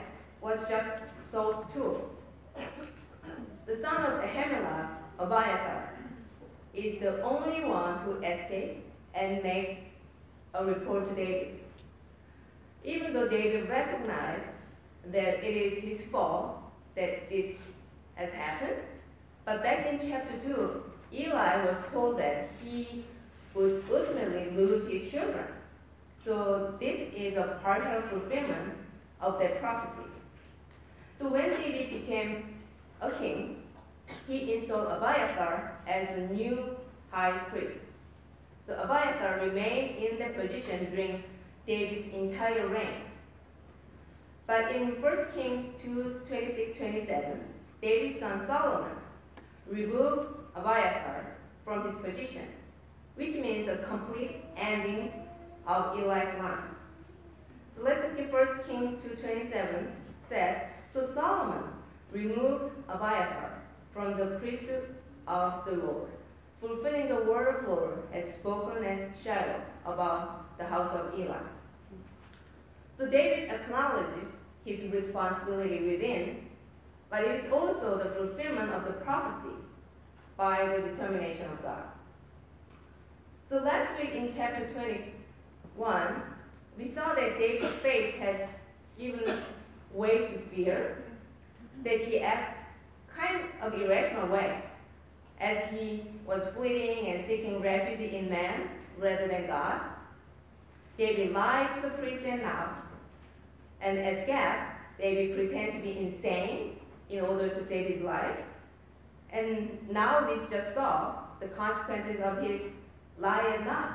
was 0.40 0.58
just 0.66 1.04
Saul's 1.22 1.66
tool. 1.74 2.10
The 3.66 3.76
son 3.76 3.98
of 4.06 4.24
Ahimelech, 4.24 4.88
Abiathar, 5.18 5.82
is 6.72 6.98
the 6.98 7.22
only 7.22 7.62
one 7.64 7.98
who 7.98 8.12
escaped 8.22 8.86
and 9.14 9.42
makes 9.42 9.80
a 10.54 10.64
report 10.64 11.06
to 11.08 11.14
David. 11.14 11.60
Even 12.84 13.12
though 13.12 13.28
David 13.28 13.68
recognized 13.68 14.54
that 15.06 15.42
it 15.42 15.56
is 15.56 15.78
his 15.80 16.06
fault 16.06 16.58
that 16.94 17.28
this 17.28 17.62
has 18.14 18.32
happened, 18.34 18.82
but 19.44 19.62
back 19.62 19.86
in 19.86 19.98
chapter 19.98 20.34
2, 20.44 20.82
Eli 21.12 21.64
was 21.64 21.84
told 21.92 22.18
that 22.18 22.48
he 22.62 23.04
would 23.54 23.82
ultimately 23.90 24.50
lose 24.56 24.88
his 24.88 25.10
children. 25.10 25.46
So 26.20 26.74
this 26.78 27.12
is 27.14 27.36
a 27.36 27.58
partial 27.62 28.02
fulfillment 28.02 28.74
of 29.20 29.38
that 29.40 29.60
prophecy. 29.60 30.08
So 31.18 31.28
when 31.28 31.50
David 31.50 31.90
became 32.00 32.60
a 33.00 33.10
king, 33.10 33.62
he 34.26 34.54
installed 34.54 34.88
Abiathar 34.88 35.78
as 35.86 36.14
the 36.14 36.34
new 36.34 36.76
high 37.10 37.38
priest. 37.48 37.80
So 38.62 38.74
Abiathar 38.74 39.40
remained 39.46 39.96
in 39.96 40.18
that 40.18 40.36
position 40.36 40.90
during 40.90 41.24
David's 41.66 42.12
entire 42.12 42.66
reign. 42.68 43.09
But 44.50 44.74
in 44.74 45.00
1 45.00 45.16
Kings 45.36 45.74
2 45.80 46.22
26 46.26 46.76
27, 46.76 47.40
David's 47.80 48.18
son 48.18 48.44
Solomon 48.44 48.96
removed 49.68 50.26
Abiathar 50.56 51.36
from 51.64 51.86
his 51.86 51.94
position, 52.00 52.48
which 53.14 53.36
means 53.36 53.68
a 53.68 53.76
complete 53.76 54.44
ending 54.56 55.12
of 55.68 55.96
Eli's 55.96 56.36
line. 56.40 56.74
So 57.70 57.84
let's 57.84 58.00
look 58.02 58.18
at 58.18 58.32
1 58.32 58.46
Kings 58.66 58.98
2.27 59.22 59.86
said, 60.24 60.70
So 60.92 61.06
Solomon 61.06 61.62
removed 62.10 62.74
Abiathar 62.88 63.62
from 63.92 64.16
the 64.16 64.36
priesthood 64.40 64.96
of 65.28 65.64
the 65.64 65.76
Lord, 65.76 66.10
fulfilling 66.56 67.06
the 67.06 67.22
word 67.22 67.54
of 67.54 67.64
the 67.66 67.70
Lord 67.70 68.02
as 68.12 68.34
spoken 68.34 68.82
at 68.82 69.10
Shiloh 69.22 69.62
about 69.86 70.58
the 70.58 70.64
house 70.64 70.92
of 70.96 71.16
Eli. 71.16 71.38
So 72.98 73.08
David 73.08 73.48
acknowledges 73.48 74.39
his 74.70 74.92
responsibility 74.92 75.84
within, 75.84 76.46
but 77.10 77.24
it 77.24 77.40
is 77.40 77.50
also 77.50 77.98
the 77.98 78.04
fulfillment 78.04 78.72
of 78.72 78.84
the 78.84 78.92
prophecy 78.92 79.56
by 80.36 80.64
the 80.66 80.82
determination 80.82 81.46
of 81.50 81.62
God. 81.62 81.82
So 83.44 83.62
last 83.64 84.00
week 84.00 84.14
in 84.14 84.32
chapter 84.32 84.66
21, 84.72 86.22
we 86.78 86.86
saw 86.86 87.14
that 87.14 87.36
David's 87.36 87.74
faith 87.76 88.14
has 88.14 88.60
given 88.96 89.42
way 89.92 90.18
to 90.18 90.38
fear, 90.38 91.02
that 91.82 91.98
he 91.98 92.20
acts 92.20 92.60
kind 93.12 93.40
of 93.60 93.74
irrational 93.74 94.28
way 94.28 94.62
as 95.40 95.68
he 95.70 96.04
was 96.24 96.46
fleeing 96.50 97.08
and 97.08 97.24
seeking 97.24 97.60
refuge 97.60 98.12
in 98.12 98.30
man 98.30 98.68
rather 98.98 99.26
than 99.26 99.48
God. 99.48 99.80
David 100.96 101.32
lied 101.32 101.74
to 101.76 101.88
the 101.88 101.90
priest 101.90 102.24
and 102.24 102.42
now, 102.42 102.79
and 103.80 103.98
at 103.98 104.26
Gath, 104.26 104.76
David 104.98 105.36
pretended 105.36 105.76
to 105.76 105.82
be 105.82 105.98
insane 105.98 106.76
in 107.08 107.24
order 107.24 107.48
to 107.48 107.64
save 107.64 107.86
his 107.86 108.02
life. 108.02 108.42
And 109.32 109.78
now 109.90 110.28
we 110.28 110.36
just 110.50 110.74
saw 110.74 111.14
the 111.40 111.48
consequences 111.48 112.20
of 112.20 112.42
his 112.42 112.76
lie 113.18 113.54
and 113.56 113.66
lie. 113.66 113.94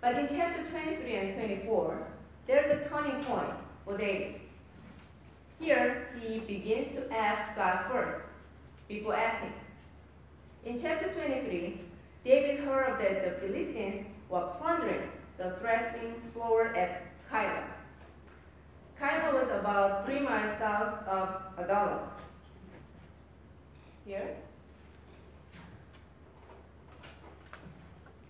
But 0.00 0.16
in 0.16 0.28
chapter 0.28 0.64
23 0.64 1.14
and 1.14 1.34
24, 1.34 2.06
there's 2.46 2.70
a 2.72 2.88
turning 2.88 3.22
point 3.24 3.54
for 3.84 3.96
David. 3.96 4.40
Here, 5.60 6.08
he 6.20 6.40
begins 6.40 6.92
to 6.94 7.12
ask 7.12 7.54
God 7.54 7.86
first 7.86 8.22
before 8.88 9.14
acting. 9.14 9.52
In 10.64 10.78
chapter 10.78 11.08
23, 11.10 11.80
David 12.24 12.64
heard 12.64 13.00
that 13.00 13.24
the 13.24 13.46
Philistines 13.46 14.06
were 14.28 14.52
plundering 14.58 15.08
the 15.38 15.50
threshing 15.60 16.14
floor 16.32 16.74
at 16.74 17.02
Keilah. 17.30 17.71
Keilah 19.02 19.34
was 19.34 19.50
about 19.50 20.06
three 20.06 20.20
miles 20.20 20.56
south 20.58 21.08
of 21.08 21.42
Adullam. 21.58 21.98
Here. 24.06 24.36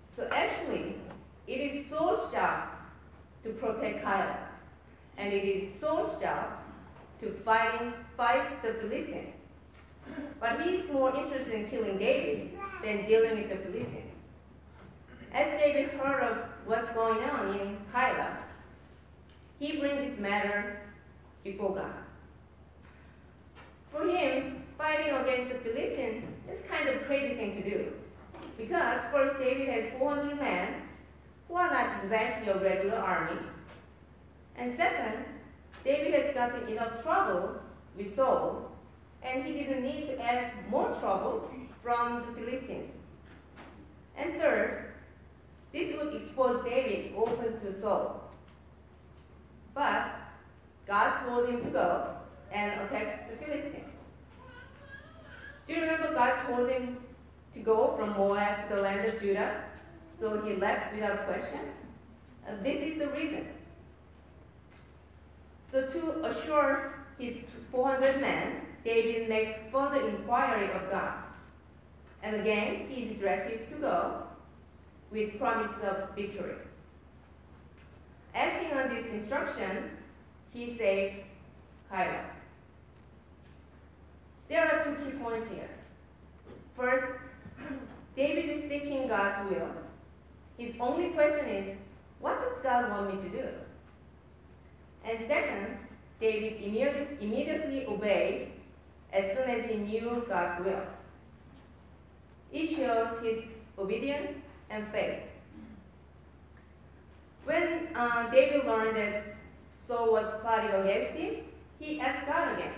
So 0.09 0.29
actually, 0.33 0.95
it 1.47 1.61
is 1.61 1.87
Saul's 1.87 2.33
job 2.33 2.69
to 3.45 3.51
protect 3.51 4.03
Keilah, 4.03 4.49
and 5.19 5.31
it 5.31 5.45
is 5.45 5.75
Saul's 5.75 6.19
job 6.19 6.47
to 7.21 7.27
fight, 7.29 7.93
fight 8.17 8.63
the 8.63 8.73
Philistines. 8.73 9.35
But 10.41 10.63
he 10.63 10.77
is 10.77 10.91
more 10.91 11.15
interested 11.15 11.53
in 11.53 11.69
killing 11.69 11.99
David 11.99 12.59
than 12.83 13.07
dealing 13.07 13.37
with 13.37 13.51
the 13.51 13.57
Philistines. 13.57 14.15
As 15.33 15.61
David 15.61 15.91
heard 15.91 16.23
of 16.23 16.37
what's 16.65 16.95
going 16.95 17.23
on 17.25 17.61
in 17.61 17.77
Keilah, 17.93 18.42
he 19.63 19.79
brings 19.79 20.11
this 20.11 20.19
matter 20.19 20.81
before 21.45 21.77
God. 21.77 21.95
For 23.93 24.05
him, 24.05 24.65
fighting 24.77 25.15
against 25.15 25.53
the 25.53 25.59
Philistines 25.61 26.25
is 26.51 26.65
kind 26.65 26.89
of 26.89 27.05
crazy 27.05 27.37
thing 27.37 27.63
to 27.63 27.71
do. 27.71 27.93
Because 28.59 29.03
first 29.13 29.39
David 29.39 29.69
has 29.69 29.93
400 30.01 30.37
men 30.41 30.83
who 31.47 31.55
are 31.55 31.71
not 31.71 32.03
exactly 32.03 32.53
a 32.53 32.59
regular 32.59 32.97
army. 32.97 33.39
And 34.57 34.73
second, 34.73 35.27
David 35.85 36.13
has 36.15 36.35
gotten 36.35 36.69
enough 36.69 37.01
trouble 37.01 37.61
with 37.97 38.13
Saul, 38.13 38.73
and 39.23 39.45
he 39.45 39.53
didn't 39.53 39.85
need 39.85 40.09
to 40.09 40.21
add 40.21 40.55
more 40.71 40.93
trouble 40.99 41.49
from 41.81 42.25
the 42.27 42.41
Philistines. 42.41 42.91
And 44.17 44.41
third, 44.41 44.95
this 45.73 45.97
would 45.97 46.15
expose 46.15 46.65
David 46.65 47.13
open 47.17 47.61
to 47.61 47.73
Saul. 47.73 48.22
But 49.75 50.09
God 50.87 51.25
told 51.25 51.49
him 51.49 51.63
to 51.65 51.71
go 51.71 52.17
and 52.51 52.73
attack 52.81 53.31
the 53.31 53.45
Philistines. 53.45 53.85
Do 55.67 55.75
you 55.75 55.81
remember 55.81 56.13
God 56.15 56.47
told 56.47 56.69
him 56.69 56.99
to 57.55 57.61
go 57.61 57.97
from 57.97 58.11
Moab 58.11 58.69
to 58.69 58.75
the 58.75 58.83
land 58.83 59.07
of 59.07 59.21
Judah? 59.21 59.65
So 60.03 60.43
he 60.43 60.55
left 60.55 60.95
without 60.95 61.27
question. 61.27 61.61
Uh, 62.47 62.53
this 62.63 62.83
is 62.83 62.99
the 62.99 63.09
reason. 63.09 63.49
So 65.71 65.87
to 65.89 66.27
assure 66.27 66.95
his 67.19 67.45
400 67.71 68.21
men, 68.21 68.67
David 68.85 69.29
makes 69.29 69.59
further 69.71 70.07
inquiry 70.09 70.71
of 70.73 70.91
God. 70.91 71.15
And 72.23 72.37
again, 72.37 72.89
he 72.89 73.05
is 73.05 73.17
directed 73.19 73.71
to 73.71 73.77
go 73.77 74.23
with 75.11 75.39
promise 75.39 75.83
of 75.83 76.15
victory. 76.15 76.57
Acting 78.35 78.79
on 78.79 78.89
this 78.89 79.11
instruction, 79.11 79.91
he 80.53 80.73
saved 80.75 81.17
Keilah. 81.91 82.25
There 84.49 84.65
are 84.65 84.85
two 84.85 84.95
key 84.97 85.19
points 85.19 85.51
here. 85.51 85.69
First, 86.77 87.07
David 88.17 88.51
is 88.51 88.69
seeking 88.69 89.09
God's 89.09 89.51
will. 89.51 89.71
His 90.59 90.77
only 90.81 91.11
question 91.11 91.49
is, 91.49 91.77
what 92.21 92.41
does 92.41 92.63
God 92.63 92.91
want 92.91 93.15
me 93.15 93.23
to 93.23 93.29
do? 93.29 93.49
And 95.05 95.21
second, 95.21 95.79
David 96.21 96.63
immediately, 96.63 97.17
immediately 97.21 97.87
obeyed 97.87 98.53
as 99.13 99.37
soon 99.37 99.51
as 99.51 99.67
he 99.67 99.77
knew 99.77 100.25
God's 100.29 100.65
will. 100.65 100.87
It 102.53 102.67
shows 102.67 103.21
his 103.21 103.69
obedience 103.79 104.39
and 104.71 104.87
faith. 104.89 105.32
When 107.45 107.89
uh, 107.95 108.31
David 108.31 108.65
learned 108.67 108.97
that 108.97 109.37
Saul 109.79 110.13
was 110.13 110.41
plotting 110.41 110.71
against 110.71 111.15
him, 111.15 111.37
he 111.79 112.01
asked 112.01 112.27
God 112.27 112.55
again. 112.55 112.75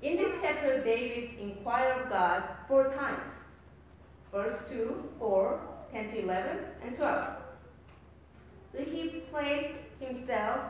In 0.00 0.16
this 0.16 0.40
chapter, 0.40 0.82
David 0.82 1.38
inquired 1.38 2.04
of 2.04 2.10
God 2.10 2.42
four 2.66 2.92
times. 2.94 3.40
Verse 4.32 4.62
2, 4.70 5.10
4, 5.18 5.60
10 5.92 6.10
to 6.10 6.18
11, 6.20 6.58
and 6.84 6.96
12. 6.96 7.28
So 8.72 8.84
he 8.84 9.08
placed 9.30 9.74
himself 10.00 10.60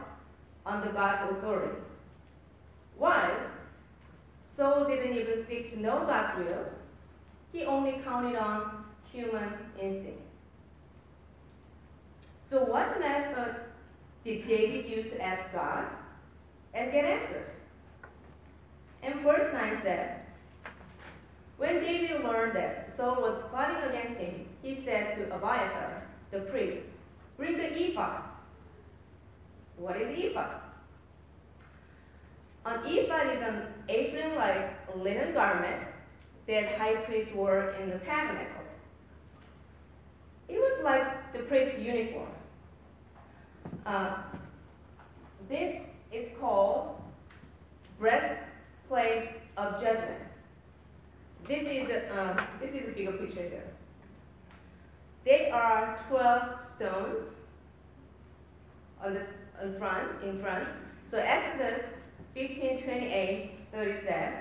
under 0.64 0.90
God's 0.92 1.32
authority. 1.32 1.76
While 2.96 3.36
Saul 4.44 4.86
didn't 4.86 5.16
even 5.16 5.44
seek 5.44 5.72
to 5.72 5.80
know 5.80 6.04
God's 6.06 6.38
will, 6.38 6.64
he 7.52 7.64
only 7.64 8.00
counted 8.04 8.36
on 8.36 8.84
human 9.12 9.52
instincts. 9.80 10.28
So, 12.48 12.64
what 12.64 12.98
method 12.98 13.56
did 14.24 14.48
David 14.48 14.90
use 14.90 15.12
to 15.12 15.22
ask 15.22 15.52
God 15.52 15.84
and 16.72 16.90
get 16.90 17.04
answers? 17.04 17.60
And 19.02 19.20
verse 19.20 19.52
9 19.52 19.78
said, 19.82 20.22
When 21.58 21.80
David 21.80 22.24
learned 22.24 22.56
that 22.56 22.90
Saul 22.90 23.20
was 23.20 23.42
plotting 23.50 23.90
against 23.90 24.18
him, 24.18 24.46
he 24.62 24.74
said 24.74 25.16
to 25.16 25.36
Abiathar, 25.36 26.04
the 26.30 26.40
priest, 26.40 26.78
Bring 27.36 27.58
the 27.58 27.70
ephod. 27.70 28.22
What 29.76 29.96
is 29.98 30.18
ephod? 30.18 30.60
An 32.64 32.80
ephod 32.86 33.36
is 33.36 33.42
an 33.42 33.62
apron-like 33.90 34.96
linen 34.96 35.34
garment 35.34 35.82
that 36.46 36.78
high 36.78 36.96
priests 36.96 37.34
wore 37.34 37.74
in 37.80 37.90
the 37.90 37.98
tabernacle. 37.98 38.62
It 40.48 40.58
was 40.58 40.82
like 40.82 41.32
the 41.34 41.40
priest's 41.40 41.80
uniform. 41.80 42.28
Uh, 43.86 44.16
this 45.48 45.82
is 46.12 46.28
called 46.40 47.00
breastplate 47.98 49.30
of 49.56 49.80
judgment. 49.80 50.22
This 51.46 51.66
is 51.66 51.90
a, 51.90 52.14
uh, 52.14 52.44
this 52.60 52.74
is 52.74 52.90
a 52.90 52.92
bigger 52.92 53.12
picture 53.12 53.42
here. 53.42 53.72
There 55.24 55.54
are 55.54 55.98
12 56.08 56.60
stones 56.60 57.34
on 59.02 59.14
the 59.14 59.26
on 59.62 59.76
front, 59.78 60.22
in 60.22 60.40
front. 60.40 60.68
So 61.06 61.18
Exodus 61.18 61.94
15, 62.34 62.82
28, 62.82 63.50
37. 63.72 64.34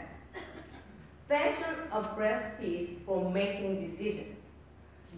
Fashion 1.28 1.76
a 1.92 2.02
breastpiece 2.04 3.00
for 3.00 3.30
making 3.30 3.82
decisions. 3.82 4.50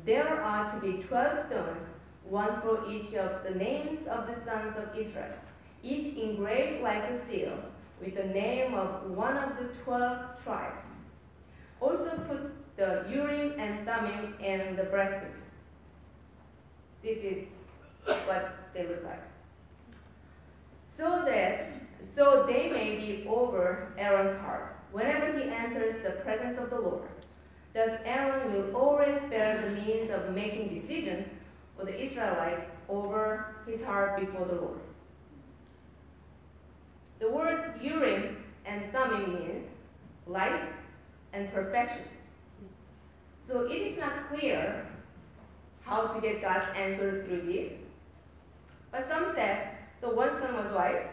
There 0.05 0.41
are 0.41 0.71
to 0.71 0.79
be 0.79 1.03
12 1.03 1.39
stones, 1.39 1.93
one 2.29 2.61
for 2.61 2.83
each 2.89 3.15
of 3.15 3.43
the 3.43 3.55
names 3.55 4.07
of 4.07 4.27
the 4.27 4.35
sons 4.35 4.77
of 4.77 4.95
Israel, 4.97 5.33
each 5.83 6.17
engraved 6.17 6.83
like 6.83 7.03
a 7.03 7.19
seal, 7.19 7.57
with 7.99 8.15
the 8.15 8.25
name 8.25 8.73
of 8.73 9.09
one 9.11 9.35
of 9.37 9.57
the 9.57 9.65
12 9.83 10.43
tribes. 10.43 10.83
Also 11.81 12.17
put 12.27 12.77
the 12.77 13.05
Urim 13.09 13.53
and 13.57 13.85
Thummim 13.85 14.35
in 14.41 14.75
the 14.75 14.83
breastpiece. 14.83 15.45
This 17.03 17.23
is 17.23 17.45
what 18.05 18.53
they 18.73 18.87
look 18.87 19.03
like. 19.03 19.23
So 20.85 21.23
that 21.25 21.71
so 22.01 22.45
they 22.47 22.69
may 22.69 22.95
be 22.95 23.27
over 23.27 23.93
Aaron's 23.97 24.37
heart 24.37 24.77
whenever 24.91 25.37
he 25.37 25.49
enters 25.49 26.01
the 26.01 26.11
presence 26.23 26.57
of 26.57 26.69
the 26.69 26.79
Lord. 26.79 27.07
Thus 27.73 28.01
Aaron 28.03 28.53
will 28.53 28.75
always 28.75 29.21
bear 29.23 29.61
the 29.61 29.81
means 29.81 30.09
of 30.09 30.33
making 30.33 30.69
decisions 30.69 31.27
for 31.79 31.85
the 31.85 32.03
Israelite 32.03 32.67
over 32.89 33.55
his 33.65 33.85
heart 33.85 34.19
before 34.19 34.45
the 34.45 34.55
Lord. 34.55 34.79
The 37.19 37.31
word 37.31 37.79
Urim 37.81 38.43
and 38.65 38.91
Thummim 38.91 39.33
means 39.33 39.67
light 40.27 40.69
and 41.31 41.51
perfections. 41.53 42.33
So 43.43 43.65
it 43.65 43.81
is 43.81 43.97
not 43.97 44.27
clear 44.27 44.85
how 45.81 46.07
to 46.07 46.21
get 46.21 46.41
God's 46.41 46.77
answer 46.77 47.23
through 47.23 47.41
this. 47.43 47.73
But 48.91 49.05
some 49.05 49.33
said 49.33 49.69
the 50.01 50.09
one 50.09 50.35
stone 50.35 50.55
was 50.55 50.73
white, 50.73 51.07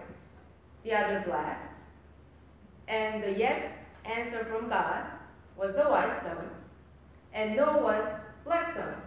the 0.83 0.93
other 0.93 1.23
black, 1.27 1.77
and 2.89 3.23
the 3.23 3.33
yes 3.33 3.91
answer 4.05 4.45
from 4.45 4.69
God 4.69 5.07
was 5.57 5.77
the 5.77 5.85
white 5.85 6.13
stone, 6.13 6.51
and 7.33 7.57
no 7.57 7.79
was 7.79 8.05
black 8.45 8.73
stone 8.73 9.06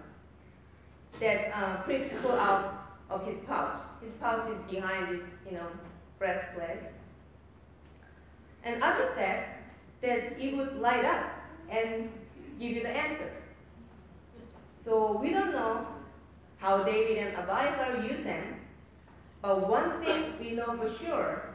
that 1.19 1.51
uh, 1.53 1.77
pulled 2.21 2.39
out 2.39 2.79
of 3.09 3.25
his 3.25 3.39
pouch. 3.39 3.79
His 4.01 4.15
pouch 4.15 4.49
is 4.49 4.59
behind 4.63 5.09
this, 5.09 5.23
you 5.45 5.57
know, 5.57 5.67
breastplate. 6.17 6.83
And 8.63 8.81
others 8.83 9.09
said 9.15 9.45
that 10.01 10.39
it 10.39 10.55
would 10.55 10.79
light 10.79 11.05
up 11.05 11.25
and 11.69 12.09
give 12.59 12.71
you 12.71 12.81
the 12.81 12.89
answer. 12.89 13.31
So 14.81 15.17
we 15.17 15.31
don't 15.31 15.51
know 15.51 15.85
how 16.57 16.83
David 16.83 17.17
and 17.19 17.37
Abiathar 17.37 18.05
used 18.05 18.25
them, 18.25 18.55
but 19.41 19.67
one 19.67 20.01
thing 20.01 20.33
we 20.39 20.51
know 20.51 20.77
for 20.77 20.89
sure 20.89 21.49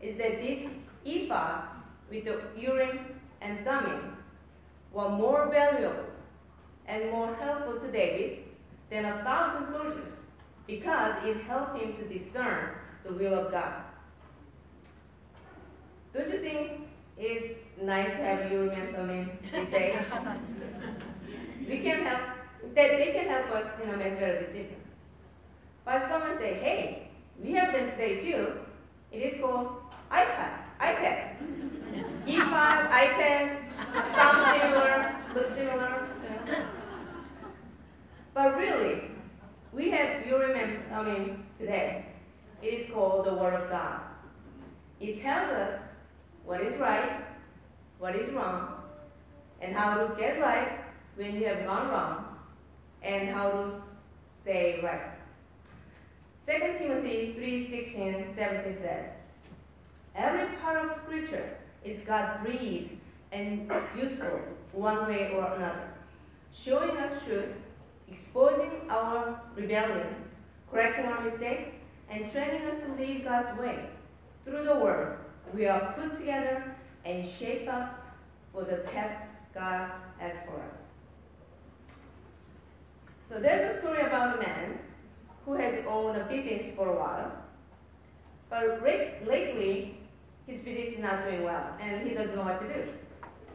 is 0.00 0.16
that 0.18 0.42
this 0.42 0.68
ephod 1.04 1.64
with 2.10 2.24
the 2.24 2.42
Urim 2.58 2.98
and 3.40 3.64
Thummim 3.64 4.16
were 4.92 5.08
more 5.08 5.48
valuable 5.50 6.04
and 6.86 7.10
more 7.10 7.34
helpful 7.34 7.80
to 7.80 7.90
David 7.90 8.41
than 8.92 9.06
a 9.06 9.24
thousand 9.24 9.72
soldiers 9.72 10.26
because 10.66 11.14
it 11.24 11.38
helped 11.44 11.80
him 11.80 11.96
to 11.96 12.04
discern 12.04 12.74
the 13.04 13.12
will 13.14 13.32
of 13.32 13.50
God. 13.50 13.84
Don't 16.12 16.28
you 16.28 16.40
think 16.40 16.88
it's 17.16 17.64
nice 17.82 18.10
to 18.10 18.16
have 18.16 18.52
Urim 18.52 18.68
and 18.68 18.94
Thummim 18.94 19.30
these 19.50 19.70
days? 19.70 19.96
we 21.68 21.78
can 21.78 22.04
help 22.04 22.20
that 22.74 22.90
they 22.98 23.12
can 23.12 23.28
help 23.28 23.50
us 23.52 23.66
you 23.80 23.90
know, 23.90 23.96
make 23.96 24.20
better 24.20 24.40
decisions. 24.40 24.84
But 25.86 26.06
someone 26.06 26.36
say, 26.36 26.54
hey, 26.54 27.08
we 27.42 27.52
have 27.52 27.72
them 27.72 27.90
today 27.90 28.20
too. 28.20 28.52
It 29.10 29.22
is 29.22 29.40
called 29.40 29.68
iPad. 30.10 30.52
iPad. 30.78 31.36
iPad, 32.26 32.88
iPad, 32.90 33.56
sound 34.14 34.60
similar, 34.60 35.16
look 35.34 35.56
similar. 35.56 36.11
You? 38.34 38.42
But 38.42 38.56
really, 38.56 39.02
we 39.72 39.90
have 39.90 40.26
Urim 40.26 40.82
I 40.92 41.02
mean, 41.02 41.44
today. 41.58 42.06
It 42.62 42.66
is 42.66 42.90
called 42.90 43.26
the 43.26 43.34
Word 43.34 43.54
of 43.54 43.70
God. 43.70 44.00
It 45.00 45.20
tells 45.22 45.50
us 45.50 45.82
what 46.44 46.60
is 46.60 46.78
right, 46.78 47.24
what 47.98 48.14
is 48.14 48.30
wrong, 48.32 48.74
and 49.60 49.74
how 49.74 50.06
to 50.06 50.14
get 50.16 50.40
right 50.40 50.80
when 51.16 51.34
you 51.36 51.46
have 51.46 51.64
gone 51.64 51.88
wrong, 51.88 52.24
and 53.02 53.28
how 53.28 53.50
to 53.50 53.82
stay 54.32 54.80
right. 54.82 55.12
2 56.46 56.78
Timothy 56.78 57.34
3 57.34 57.66
16, 57.66 58.26
17 58.26 58.74
said, 58.74 59.12
Every 60.14 60.56
part 60.56 60.84
of 60.84 60.96
Scripture 60.96 61.56
is 61.84 62.04
God 62.04 62.44
breathed 62.44 62.90
and 63.32 63.70
useful 63.96 64.40
one 64.72 65.08
way 65.08 65.32
or 65.34 65.44
another, 65.54 65.94
showing 66.52 66.96
us 66.96 67.24
truth, 67.24 67.71
exposing 68.08 68.70
our 68.88 69.40
rebellion, 69.56 70.14
correcting 70.70 71.06
our 71.06 71.20
mistake, 71.22 71.74
and 72.10 72.30
training 72.30 72.62
us 72.62 72.80
to 72.80 72.92
live 72.94 73.24
God's 73.24 73.58
way. 73.58 73.86
Through 74.44 74.64
the 74.64 74.76
Word, 74.76 75.18
we 75.54 75.66
are 75.66 75.92
put 75.92 76.18
together 76.18 76.74
and 77.04 77.28
shaped 77.28 77.68
up 77.68 78.16
for 78.52 78.64
the 78.64 78.78
task 78.92 79.22
God 79.54 79.90
has 80.18 80.42
for 80.46 80.60
us. 80.62 80.88
So 83.28 83.40
there's 83.40 83.76
a 83.76 83.78
story 83.80 84.02
about 84.02 84.38
a 84.38 84.42
man 84.42 84.78
who 85.44 85.54
has 85.54 85.84
owned 85.86 86.20
a 86.20 86.24
business 86.26 86.74
for 86.74 86.88
a 86.88 86.96
while, 86.96 87.32
but 88.50 88.82
lately 88.82 89.98
his 90.46 90.62
business 90.62 90.94
is 90.94 90.98
not 90.98 91.24
doing 91.24 91.44
well 91.44 91.74
and 91.80 92.06
he 92.06 92.14
doesn't 92.14 92.36
know 92.36 92.42
what 92.42 92.60
to 92.60 92.68
do. 92.68 92.88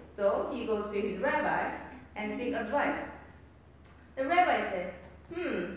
So 0.09 0.49
he 0.51 0.65
goes 0.65 0.89
to 0.91 0.99
his 0.99 1.19
rabbi 1.19 1.75
and 2.15 2.37
seek 2.37 2.55
advice. 2.55 2.99
The 4.17 4.25
rabbi 4.25 4.67
said, 4.67 4.93
Hmm, 5.31 5.75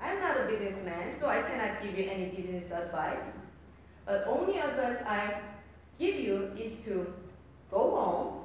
I'm 0.00 0.20
not 0.20 0.40
a 0.40 0.44
businessman, 0.48 1.14
so 1.14 1.28
I 1.28 1.42
cannot 1.42 1.80
give 1.80 1.96
you 1.96 2.10
any 2.10 2.26
business 2.26 2.72
advice. 2.72 3.34
But 4.04 4.26
only 4.26 4.58
advice 4.58 5.00
I 5.06 5.40
give 5.96 6.16
you 6.16 6.50
is 6.58 6.84
to 6.86 7.14
go 7.70 7.78
home 7.78 8.44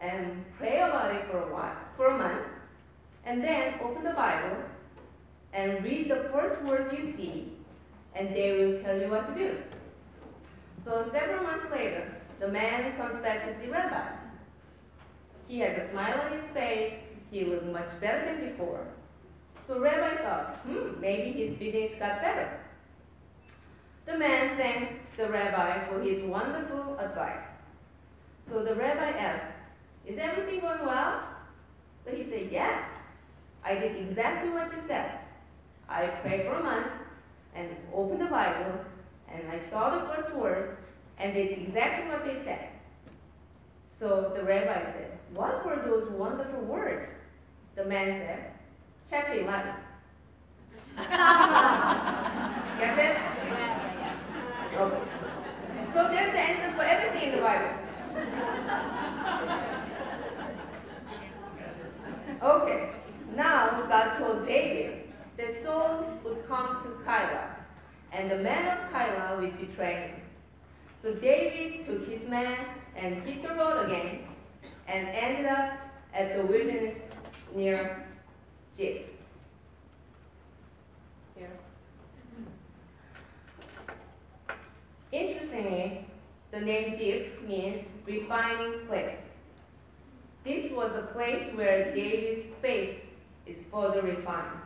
and 0.00 0.44
pray 0.56 0.78
about 0.78 1.14
it 1.14 1.26
for 1.26 1.38
a 1.38 1.52
while, 1.52 1.76
for 1.96 2.06
a 2.06 2.18
month, 2.18 2.46
and 3.26 3.44
then 3.44 3.74
open 3.82 4.04
the 4.04 4.14
Bible 4.14 4.56
and 5.52 5.84
read 5.84 6.10
the 6.10 6.30
first 6.32 6.62
words 6.62 6.92
you 6.96 7.04
see, 7.04 7.52
and 8.14 8.34
they 8.34 8.56
will 8.56 8.80
tell 8.82 8.98
you 8.98 9.10
what 9.10 9.26
to 9.26 9.34
do. 9.34 9.58
So 10.82 11.04
several 11.10 11.44
months 11.44 11.70
later, 11.70 12.10
the 12.40 12.48
man 12.48 12.96
comes 12.96 13.20
back 13.20 13.44
to 13.46 13.58
see 13.58 13.68
Rabbi. 13.68 14.12
He 15.46 15.58
has 15.60 15.76
a 15.76 15.90
smile 15.90 16.20
on 16.22 16.32
his 16.32 16.48
face. 16.48 17.05
He 17.36 17.44
looked 17.44 17.66
much 17.66 18.00
better 18.00 18.24
than 18.24 18.48
before. 18.48 18.86
So 19.66 19.78
Rabbi 19.78 20.22
thought, 20.22 20.56
hmm, 20.64 20.98
maybe 20.98 21.32
his 21.32 21.54
business 21.56 21.98
got 21.98 22.22
better. 22.22 22.48
The 24.06 24.16
man 24.16 24.56
thanks 24.56 24.94
the 25.18 25.28
rabbi 25.28 25.84
for 25.84 26.00
his 26.00 26.22
wonderful 26.22 26.98
advice. 26.98 27.42
So 28.40 28.64
the 28.64 28.74
rabbi 28.74 29.10
asked, 29.18 29.52
Is 30.06 30.18
everything 30.18 30.60
going 30.60 30.86
well? 30.86 31.24
So 32.06 32.16
he 32.16 32.22
said, 32.22 32.48
Yes. 32.50 33.00
I 33.62 33.74
did 33.74 33.96
exactly 33.96 34.48
what 34.48 34.72
you 34.72 34.80
said. 34.80 35.18
I 35.90 36.06
prayed 36.06 36.46
for 36.46 36.54
a 36.54 36.62
month 36.62 36.92
and 37.54 37.68
opened 37.92 38.22
the 38.22 38.30
Bible 38.30 38.80
and 39.30 39.42
I 39.50 39.58
saw 39.58 39.90
the 39.90 40.06
first 40.06 40.34
word 40.34 40.78
and 41.18 41.34
did 41.34 41.52
exactly 41.52 42.08
what 42.10 42.24
they 42.24 42.34
said. 42.34 42.70
So 43.90 44.32
the 44.34 44.42
rabbi 44.42 44.90
said, 44.90 45.18
What 45.34 45.66
were 45.66 45.82
those 45.84 46.08
wonderful 46.12 46.62
words? 46.62 47.08
The 47.76 47.84
man 47.84 48.10
said, 48.10 48.52
Chapter 49.08 49.34
11. 49.40 49.72
Get 50.96 51.06
that? 52.96 53.16
Okay. 54.74 55.02
So 55.92 56.08
there's 56.08 56.32
the 56.32 56.38
answer 56.38 56.72
for 56.74 56.82
everything 56.82 57.28
in 57.30 57.36
the 57.36 57.42
Bible. 57.42 57.70
Okay, 62.42 62.90
now 63.34 63.82
God 63.88 64.18
told 64.18 64.46
David 64.46 65.08
that 65.36 65.62
Saul 65.62 66.18
would 66.24 66.46
come 66.48 66.82
to 66.82 66.88
Keilah, 67.08 67.56
and 68.12 68.30
the 68.30 68.38
man 68.38 68.76
of 68.78 68.92
Keilah 68.92 69.40
would 69.40 69.58
betray 69.58 69.94
him. 70.08 70.20
So 71.02 71.14
David 71.14 71.84
took 71.84 72.08
his 72.08 72.28
men 72.28 72.58
and 72.94 73.22
hit 73.22 73.42
the 73.42 73.54
road 73.54 73.86
again, 73.86 74.20
and 74.88 75.08
ended 75.08 75.46
up 75.46 75.72
at 76.14 76.36
the 76.36 76.46
wilderness 76.46 77.05
near 77.54 78.06
Ziph. 78.76 79.08
Here. 81.34 81.50
Interestingly, 85.12 86.06
the 86.50 86.60
name 86.60 86.94
Ziph 86.94 87.42
means 87.42 87.88
refining 88.06 88.86
place. 88.86 89.30
This 90.44 90.72
was 90.72 90.92
the 90.92 91.08
place 91.12 91.52
where 91.54 91.94
David's 91.94 92.46
face 92.62 93.00
is 93.46 93.64
further 93.72 94.02
refined. 94.02 94.60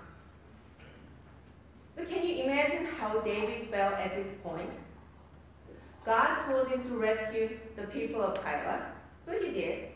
So 1.97 2.05
can 2.05 2.27
you 2.27 2.45
imagine 2.45 2.87
how 2.87 3.21
David 3.21 3.69
felt 3.69 3.95
at 3.95 4.17
this 4.17 4.35
point? 4.43 4.71
God 6.05 6.47
told 6.47 6.69
him 6.69 6.83
to 6.85 6.97
rescue 6.97 7.59
the 7.77 7.87
people 7.89 8.23
of 8.23 8.43
Keilah, 8.43 8.83
so 9.25 9.33
he 9.41 9.53
did. 9.53 9.90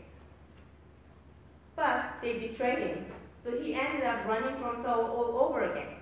But 1.75 2.15
they 2.21 2.39
betrayed 2.39 2.79
him, 2.79 3.05
so 3.39 3.59
he 3.59 3.73
ended 3.73 4.03
up 4.03 4.25
running 4.25 4.55
from 4.57 4.81
Saul 4.81 5.05
all 5.05 5.49
over 5.49 5.63
again. 5.63 5.95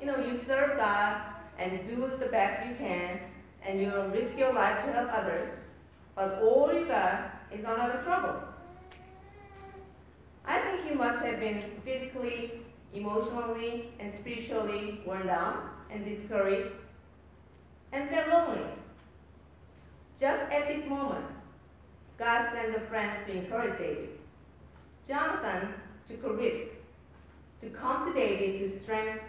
You 0.00 0.06
know, 0.06 0.24
you 0.24 0.36
serve 0.36 0.76
God 0.76 1.20
and 1.58 1.86
do 1.86 2.10
the 2.18 2.26
best 2.26 2.68
you 2.68 2.76
can, 2.76 3.20
and 3.64 3.80
you 3.80 3.92
risk 4.12 4.38
your 4.38 4.52
life 4.52 4.84
to 4.84 4.92
help 4.92 5.12
others, 5.12 5.70
but 6.14 6.40
all 6.40 6.72
you 6.72 6.86
got 6.86 7.30
is 7.52 7.64
another 7.64 8.00
trouble. 8.04 8.40
I 10.44 10.60
think 10.60 10.88
he 10.88 10.94
must 10.94 11.18
have 11.24 11.40
been 11.40 11.62
physically, 11.84 12.60
emotionally, 12.94 13.90
and 13.98 14.12
spiritually 14.12 15.00
worn 15.04 15.26
down 15.26 15.70
and 15.90 16.04
discouraged 16.04 16.72
and 17.92 18.08
felt 18.08 18.28
lonely. 18.28 18.64
Just 20.20 20.50
at 20.50 20.68
this 20.68 20.88
moment, 20.88 21.24
God 22.16 22.50
sent 22.50 22.76
a 22.76 22.80
friend 22.80 23.12
to 23.26 23.32
encourage 23.32 23.78
David. 23.78 24.17
Jonathan 25.08 25.72
took 26.06 26.22
a 26.24 26.32
risk 26.34 26.72
to 27.62 27.70
come 27.70 28.06
to 28.06 28.12
David 28.12 28.60
to 28.60 28.68
strengthen 28.68 29.20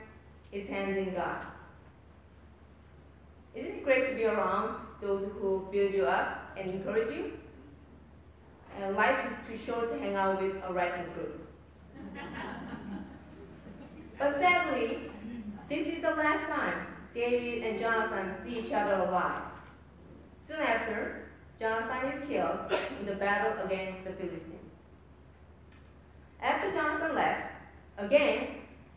his 0.51 0.67
hand 0.67 0.97
in 0.97 1.13
God. 1.13 1.45
Isn't 3.55 3.77
it 3.77 3.83
great 3.85 4.09
to 4.09 4.15
be 4.15 4.25
around 4.25 4.75
those 5.01 5.31
who 5.31 5.69
build 5.71 5.93
you 5.93 6.05
up 6.05 6.51
and 6.57 6.71
encourage 6.71 7.15
you? 7.15 7.31
And 8.77 8.93
life 8.93 9.25
is 9.31 9.49
too 9.49 9.71
short 9.71 9.93
to 9.93 9.99
hang 9.99 10.15
out 10.15 10.41
with 10.41 10.61
a 10.67 10.73
wrecking 10.73 11.11
crew. 11.13 11.39
but 14.19 14.35
sadly, 14.35 15.09
this 15.69 15.87
is 15.87 16.01
the 16.01 16.11
last 16.11 16.45
time 16.49 16.87
David 17.13 17.63
and 17.63 17.79
Jonathan 17.79 18.35
see 18.43 18.59
each 18.59 18.73
other 18.73 18.95
alive. 18.95 19.43
Soon 20.39 20.59
after, 20.59 21.29
Jonathan 21.57 22.11
is 22.11 22.27
killed 22.27 22.59
in 22.99 23.05
the 23.05 23.15
battle 23.15 23.65
against 23.65 24.03
the 24.03 24.11
Philistines. 24.11 24.58
After 26.41 26.71
Jonathan 26.71 27.15
left, 27.15 27.52
again, 27.97 28.47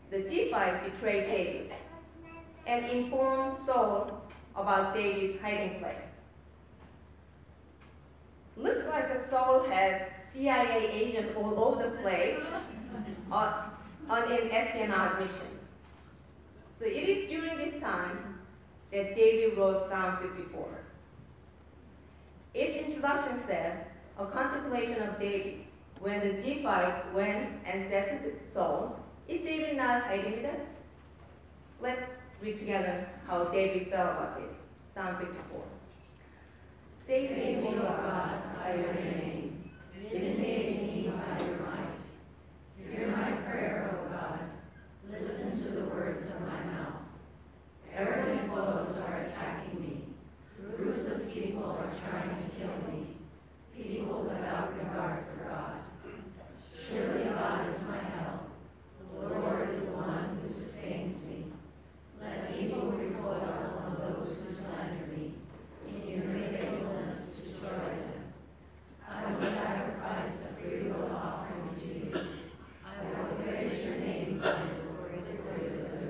the 0.09 0.17
Ziphite 0.17 0.83
betrayed 0.85 1.27
David 1.27 1.71
and 2.65 2.85
informed 2.85 3.59
Saul 3.59 4.21
about 4.55 4.95
David's 4.95 5.41
hiding 5.41 5.79
place. 5.79 6.19
Looks 8.55 8.87
like 8.87 9.17
Saul 9.19 9.63
has 9.63 10.09
CIA 10.31 10.89
agents 10.91 11.35
all 11.35 11.63
over 11.63 11.89
the 11.89 11.97
place 11.97 12.39
on, 13.31 13.53
on 14.09 14.31
an 14.31 14.51
espionage 14.51 15.19
mission. 15.19 15.47
So 16.79 16.85
it 16.85 16.91
is 16.91 17.29
during 17.29 17.57
this 17.57 17.79
time 17.79 18.39
that 18.91 19.15
David 19.15 19.57
wrote 19.57 19.83
Psalm 19.87 20.17
54. 20.17 20.67
Its 22.53 22.77
introduction 22.77 23.39
said, 23.39 23.87
a 24.19 24.25
contemplation 24.27 25.01
of 25.01 25.19
David 25.19 25.62
when 26.03 26.19
the 26.19 26.33
Ziphite 26.33 27.13
went 27.13 27.49
and 27.65 27.89
said 27.89 28.21
to 28.21 28.45
Saul, 28.45 28.99
Is 29.29 29.39
David 29.39 29.77
not 29.77 30.03
hiding 30.03 30.33
with 30.33 30.45
us? 30.45 30.61
Let's 31.81 32.01
read 32.41 32.59
together 32.59 33.07
how 33.25 33.45
David 33.45 33.87
felt 33.87 34.11
about 34.11 34.41
this. 34.41 34.63
Psalm 34.93 35.15
54. 35.15 35.63
Save 36.99 37.31
me, 37.37 37.65
O 37.65 37.71
God, 37.71 38.41
by 38.59 38.75
your 38.75 38.93
name. 38.95 39.71
Vindicate 40.11 40.81
me 40.81 41.13
by 41.15 41.45
your 41.45 41.59
might. 41.59 42.91
Hear 42.91 43.07
my 43.07 43.31
prayer, 43.49 43.97
O 43.97 44.11
God. 44.11 44.39
Listen 45.09 45.51
to 45.51 45.71
the 45.71 45.85
words 45.85 46.25
of 46.31 46.41
my 46.41 46.63
mouth. 46.73 46.99
Arrogant 47.95 48.49
foes 48.51 48.97
are 48.97 49.21
attacking 49.21 49.79
me. 49.79 50.03
Ruthless 50.77 51.31
people 51.31 51.63
are 51.63 52.09
trying 52.09 52.29
to 52.29 52.49
kill 52.59 52.91
me. 52.91 53.15
People 53.73 54.23
without 54.23 54.77
regard 54.77 55.23
for 55.27 55.49
God. 55.49 55.73
Surely 56.93 57.23
God 57.23 57.69
is 57.69 57.87
my 57.87 57.97
help. 57.97 58.49
The 59.19 59.39
Lord 59.39 59.69
is 59.69 59.81
the 59.81 59.91
one 59.97 60.37
who 60.39 60.47
sustains 60.47 61.25
me. 61.25 61.45
Let 62.21 62.53
evil 62.59 62.91
recoil 62.91 63.41
on 63.85 63.97
those 63.99 64.43
who 64.43 64.53
slander 64.53 65.07
me. 65.07 65.33
In 65.87 66.11
your 66.11 66.21
faithfulness, 66.21 67.35
destroy 67.35 67.69
them. 67.69 68.33
I 69.09 69.31
will 69.31 69.41
sacrifice 69.41 70.45
a 70.45 70.61
free 70.61 70.91
will 70.91 71.15
offering 71.15 71.73
to 71.79 71.87
you. 71.87 72.27
I 72.85 73.03
will 73.05 73.35
praise 73.37 73.85
your 73.85 73.95
name 73.95 74.39
by 74.39 74.51
with 74.51 75.47
praises. 75.47 76.03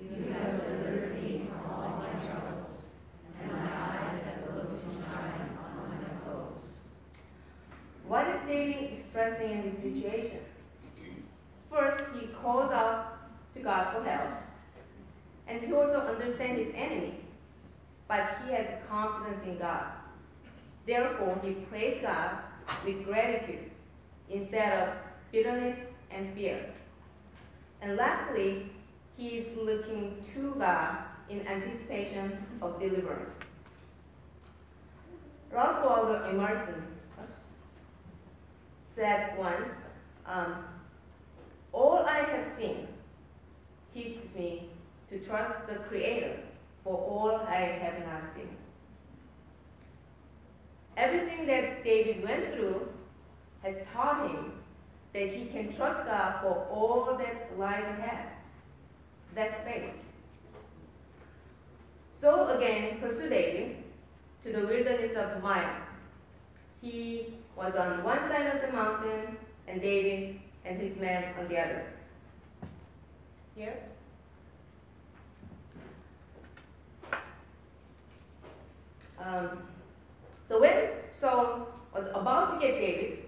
You 0.00 0.32
have 0.32 0.62
delivered 0.64 1.22
me 1.22 1.48
from 1.48 1.72
all 1.72 1.88
my 1.96 2.10
troubles, 2.24 2.90
and 3.40 3.50
my 3.50 3.58
eyes 3.58 4.22
have 4.26 4.54
looked 4.54 4.84
in 4.84 5.02
triumph 5.02 5.58
on 5.58 5.90
my 5.90 6.30
foes. 6.30 6.62
What 8.06 8.28
is 8.28 8.42
David 8.42 8.97
expressing 9.08 9.52
in 9.52 9.62
this 9.62 9.78
situation? 9.78 10.40
First, 11.70 12.02
he 12.14 12.26
called 12.28 12.72
out 12.72 13.18
to 13.54 13.62
God 13.62 13.94
for 13.94 14.04
help, 14.04 14.28
and 15.46 15.62
he 15.62 15.72
also 15.72 16.00
understands 16.00 16.66
his 16.66 16.74
enemy, 16.74 17.14
but 18.06 18.20
he 18.44 18.52
has 18.52 18.82
confidence 18.88 19.44
in 19.44 19.58
God. 19.58 19.86
Therefore, 20.86 21.40
he 21.42 21.52
prays 21.52 22.02
God 22.02 22.38
with 22.84 23.04
gratitude 23.04 23.70
instead 24.28 24.88
of 24.88 24.94
bitterness 25.32 25.98
and 26.10 26.34
fear. 26.34 26.66
And 27.80 27.96
lastly, 27.96 28.70
he 29.16 29.38
is 29.38 29.56
looking 29.56 30.22
to 30.34 30.54
God 30.58 30.98
in 31.30 31.46
anticipation 31.46 32.44
of 32.60 32.78
deliverance. 32.78 33.40
Ralph 35.50 35.84
Waldo 35.84 36.24
Emerson 36.24 36.87
said 38.98 39.38
once, 39.38 39.70
um, 40.26 40.64
All 41.72 41.98
I 42.04 42.18
have 42.18 42.44
seen 42.44 42.88
teaches 43.94 44.34
me 44.36 44.70
to 45.08 45.20
trust 45.20 45.68
the 45.68 45.76
Creator 45.76 46.40
for 46.82 46.94
all 46.94 47.36
I 47.46 47.60
have 47.82 48.04
not 48.04 48.24
seen. 48.24 48.56
Everything 50.96 51.46
that 51.46 51.84
David 51.84 52.24
went 52.24 52.52
through 52.54 52.88
has 53.62 53.76
taught 53.92 54.30
him 54.30 54.52
that 55.12 55.28
he 55.28 55.46
can 55.46 55.72
trust 55.72 56.04
God 56.06 56.40
for 56.42 56.66
all 56.68 57.16
that 57.18 57.56
lies 57.56 57.84
ahead. 57.84 58.30
That's 59.32 59.60
faith. 59.60 59.94
So 62.12 62.48
again 62.56 62.98
pursued 62.98 63.30
David 63.30 63.76
to 64.42 64.52
the 64.52 64.66
wilderness 64.66 65.16
of 65.16 65.40
Maon. 65.40 65.82
He 66.82 67.37
was 67.58 67.74
on 67.74 68.04
one 68.04 68.22
side 68.28 68.54
of 68.54 68.62
the 68.62 68.72
mountain, 68.72 69.36
and 69.66 69.82
David 69.82 70.38
and 70.64 70.80
his 70.80 71.00
men 71.00 71.34
on 71.38 71.48
the 71.48 71.58
other. 71.58 71.86
Here? 73.56 73.76
Um, 79.18 79.64
so 80.46 80.60
when 80.60 80.90
Saul 81.10 81.66
was 81.92 82.08
about 82.14 82.52
to 82.52 82.60
get 82.60 82.78
David, 82.78 83.24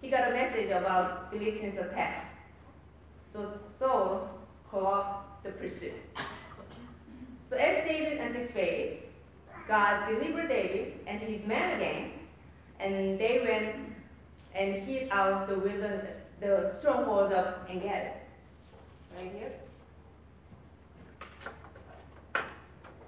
he 0.00 0.08
got 0.08 0.30
a 0.30 0.32
message 0.32 0.70
about 0.70 1.32
Philistines' 1.32 1.78
attack. 1.78 2.36
So 3.32 3.50
Saul 3.76 4.30
called 4.70 5.06
the 5.42 5.50
pursuit. 5.50 5.94
So 7.50 7.56
as 7.56 7.84
David 7.84 8.18
anticipated, 8.18 9.02
God 9.66 10.08
delivered 10.08 10.48
David 10.48 11.00
and 11.06 11.20
his 11.20 11.46
men 11.46 11.76
again, 11.76 12.12
and 12.80 13.18
they 13.18 13.40
went 13.44 13.76
and 14.54 14.74
hid 14.74 15.08
out 15.10 15.48
the 15.48 15.58
wilderness, 15.58 16.06
the 16.40 16.70
stronghold 16.72 17.32
of 17.32 17.68
Engedi. 17.68 18.10
Right 19.16 19.32
here. 19.36 19.52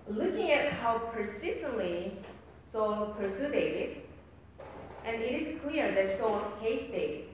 Looking 0.08 0.52
at 0.52 0.72
how 0.72 0.98
persistently 0.98 2.16
Saul 2.64 3.16
pursued 3.18 3.52
David, 3.52 4.02
and 5.04 5.20
it 5.20 5.42
is 5.42 5.60
clear 5.60 5.92
that 5.92 6.16
Saul 6.16 6.42
hates 6.60 6.86
David. 6.88 7.24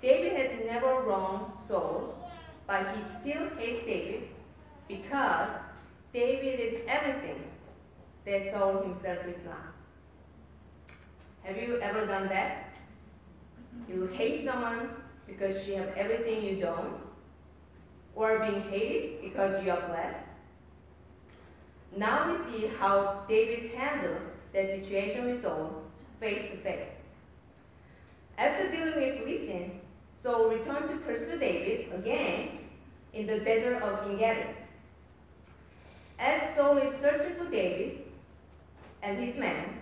David 0.00 0.32
has 0.34 0.66
never 0.66 1.00
wronged 1.00 1.52
Saul, 1.60 2.30
but 2.66 2.86
he 2.94 3.02
still 3.02 3.48
hates 3.56 3.84
David 3.84 4.28
because 4.86 5.50
David 6.12 6.60
is 6.60 6.80
everything 6.86 7.42
that 8.24 8.52
Saul 8.52 8.82
himself 8.82 9.26
is 9.26 9.44
not. 9.44 9.67
Have 11.48 11.56
you 11.56 11.80
ever 11.80 12.04
done 12.04 12.28
that? 12.28 12.74
You 13.88 14.06
hate 14.08 14.44
someone 14.44 14.90
because 15.26 15.64
she 15.64 15.76
has 15.76 15.88
everything 15.96 16.44
you 16.44 16.56
don't, 16.56 17.00
or 18.14 18.40
being 18.40 18.60
hated 18.68 19.22
because 19.22 19.64
you 19.64 19.70
are 19.70 19.80
blessed. 19.88 20.26
Now 21.96 22.30
we 22.30 22.36
see 22.36 22.66
how 22.78 23.24
David 23.26 23.70
handles 23.70 24.24
that 24.52 24.68
situation 24.68 25.24
with 25.24 25.40
Saul 25.40 25.84
face 26.20 26.50
to 26.50 26.58
face. 26.58 26.90
After 28.36 28.70
dealing 28.70 28.96
with 28.96 29.18
Philistine, 29.18 29.80
Saul 30.18 30.50
returned 30.50 30.90
to 30.90 30.96
pursue 30.96 31.38
David 31.38 31.94
again 31.94 32.58
in 33.14 33.26
the 33.26 33.40
desert 33.40 33.80
of 33.82 34.06
Engedi. 34.06 34.50
As 36.18 36.54
Saul 36.54 36.76
is 36.76 36.94
searching 36.94 37.36
for 37.36 37.50
David 37.50 38.02
and 39.02 39.24
his 39.24 39.38
men, 39.38 39.77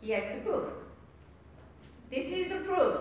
he 0.00 0.10
has 0.12 0.24
to 0.24 0.40
poop. 0.40 0.72
This 2.10 2.26
is 2.32 2.48
the 2.48 2.60
proof. 2.60 2.96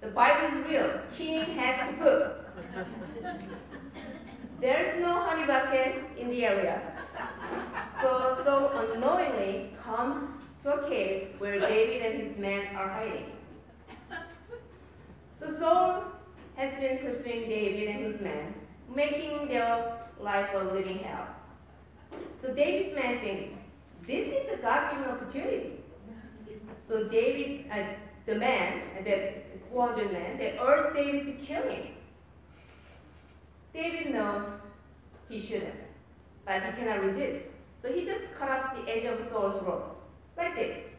The 0.00 0.08
Bible 0.08 0.58
is 0.58 0.66
real. 0.66 1.00
King 1.16 1.40
has 1.56 1.90
to 1.90 1.96
poop. 1.96 2.46
There 4.60 4.84
is 4.84 5.00
no 5.02 5.14
honey 5.14 5.46
bucket 5.46 6.04
in 6.18 6.28
the 6.30 6.44
area. 6.44 6.82
So 8.00 8.36
Saul 8.44 8.68
unknowingly 8.68 9.72
comes 9.82 10.28
to 10.62 10.74
a 10.74 10.88
cave 10.88 11.34
where 11.38 11.58
David 11.58 12.02
and 12.12 12.22
his 12.22 12.38
men 12.38 12.74
are 12.76 12.88
hiding. 12.88 13.32
So 15.36 15.50
Saul 15.50 16.04
has 16.56 16.78
been 16.78 16.98
pursuing 16.98 17.48
David 17.48 17.88
and 17.96 18.04
his 18.04 18.20
men, 18.20 18.54
making 18.94 19.48
their 19.48 19.96
life 20.20 20.50
a 20.54 20.64
living 20.64 20.98
hell. 20.98 21.28
So 22.36 22.54
David's 22.54 22.94
men 22.94 23.20
think, 23.20 23.56
this 24.06 24.28
is 24.28 24.52
a 24.52 24.56
God-given 24.58 25.10
opportunity. 25.10 25.79
So 26.90 27.06
David, 27.06 27.70
uh, 27.70 27.84
the 28.26 28.34
man, 28.34 28.82
the 29.04 29.34
400 29.70 30.12
men, 30.12 30.36
they 30.38 30.58
urge 30.58 30.92
David 30.92 31.24
to 31.26 31.32
kill 31.34 31.62
him. 31.62 31.86
David 33.72 34.12
knows 34.12 34.48
he 35.28 35.38
shouldn't, 35.38 35.76
but 36.44 36.60
he 36.60 36.72
cannot 36.72 37.04
resist. 37.04 37.44
So 37.80 37.92
he 37.92 38.04
just 38.04 38.34
cut 38.34 38.50
off 38.50 38.74
the 38.74 38.90
edge 38.90 39.04
of 39.04 39.24
Saul's 39.24 39.62
robe, 39.62 39.84
like 40.36 40.56
this. 40.56 40.94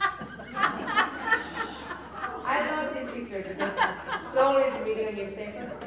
I 0.00 0.16
love 2.72 2.92
this 2.92 3.08
picture 3.14 3.44
because 3.46 3.76
Saul 4.32 4.56
is 4.56 4.74
reading 4.84 5.10
a 5.10 5.12
newspaper. 5.12 5.70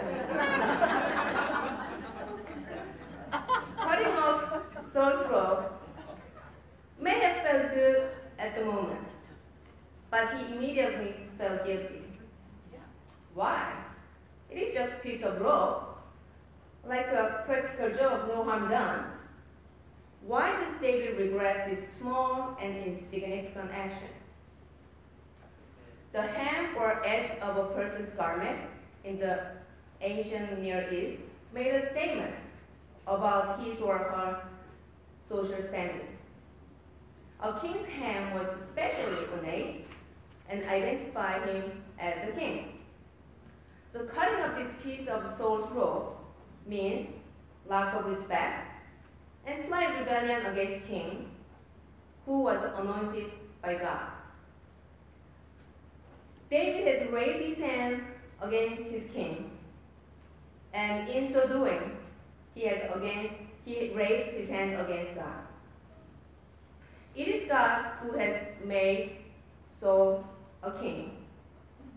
Cutting 3.78 4.08
off 4.08 4.62
Saul's 4.88 5.28
robe 5.30 5.66
may 7.02 7.20
have 7.20 7.44
felt 7.44 7.74
good 7.74 8.10
at 8.44 8.56
the 8.56 8.66
moment, 8.66 9.00
but 10.10 10.34
he 10.34 10.56
immediately 10.56 11.16
felt 11.38 11.66
guilty. 11.66 12.02
Why? 13.34 13.72
It 14.50 14.58
is 14.58 14.74
just 14.74 15.00
a 15.00 15.02
piece 15.02 15.24
of 15.24 15.40
rope, 15.42 15.98
like 16.86 17.08
a 17.08 17.44
practical 17.46 17.90
joke, 17.90 18.28
no 18.28 18.44
harm 18.44 18.70
done. 18.70 19.06
Why 20.26 20.52
does 20.60 20.80
David 20.80 21.18
regret 21.18 21.70
this 21.70 21.98
and 22.64 22.86
insignificant 22.86 23.72
action? 23.72 24.10
The 26.14 26.22
hem 26.22 26.78
or 26.78 27.06
edge 27.06 27.32
of 27.42 27.58
a 27.58 27.66
person's 27.74 28.16
garment 28.16 28.60
in 29.04 29.20
the 29.20 29.42
ancient 30.02 30.62
Near 30.62 30.88
East 30.92 31.20
made 31.54 31.74
a 31.74 31.86
statement 31.90 32.34
about 33.06 33.60
his 33.64 33.82
or 33.82 33.98
her 33.98 34.44
social 35.24 35.62
standing. 35.62 36.08
A 37.42 37.60
king's 37.60 37.90
hem 37.90 38.34
was 38.34 38.48
especially 38.56 39.26
ornate 39.36 39.86
and 40.50 40.64
identified 40.66 41.50
him 41.50 41.84
as 42.00 42.28
the 42.28 42.34
king. 42.34 42.80
The 43.92 44.06
cutting 44.06 44.44
of 44.44 44.56
this 44.56 44.74
piece 44.84 45.08
of 45.08 45.36
Saul's 45.36 45.72
robe 45.72 46.14
means 46.66 47.10
lack 47.68 47.94
of 47.96 48.06
respect 48.06 48.72
and 49.46 49.60
slight 49.60 50.00
rebellion 50.00 50.46
against 50.46 50.88
king 50.88 51.30
who 52.26 52.44
was 52.44 52.60
anointed 52.78 53.32
by 53.62 53.76
God. 53.76 54.08
David 56.50 56.88
has 56.88 57.10
raised 57.10 57.46
his 57.46 57.58
hand 57.58 58.02
against 58.42 58.90
his 58.90 59.10
king, 59.10 59.50
and 60.74 61.10
in 61.10 61.28
so 61.28 61.48
doing, 61.48 61.98
he 62.54 62.68
has 62.68 62.82
against 62.96 63.36
he 63.66 63.92
raised 63.96 64.32
his 64.32 64.50
hands 64.50 64.80
against 64.80 65.16
God. 65.16 65.44
It 67.16 67.28
is 67.28 67.48
God 67.48 67.86
who 68.02 68.18
has 68.18 68.54
made 68.66 69.18
Saul 69.70 70.26
a 70.62 70.72
king. 70.72 71.18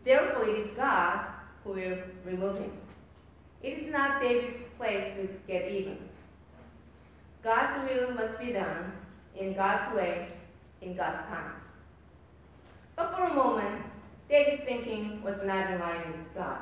Therefore, 0.05 0.45
it 0.45 0.59
is 0.61 0.71
God 0.73 1.27
who 1.65 1.73
will 1.73 1.99
remove 2.25 2.59
him. 2.59 2.73
It 3.63 3.79
is 3.79 3.91
not 3.91 4.21
David's 4.21 4.63
place 4.79 5.17
to 5.17 5.29
get 5.49 5.71
even. 5.71 5.99
God's 7.43 7.91
will 7.91 8.15
must 8.15 8.39
be 8.39 8.53
done 8.53 8.93
in 9.37 9.55
God's 9.55 9.95
way, 9.95 10.29
in 10.81 10.97
God's 10.97 11.23
time. 11.29 11.53
But 12.97 13.15
for 13.15 13.25
a 13.25 13.35
moment, 13.35 13.83
David's 14.29 14.63
thinking 14.65 15.23
was 15.23 15.43
not 15.45 15.71
in 15.71 15.81
line 15.81 16.03
with 16.07 16.35
God. 16.35 16.59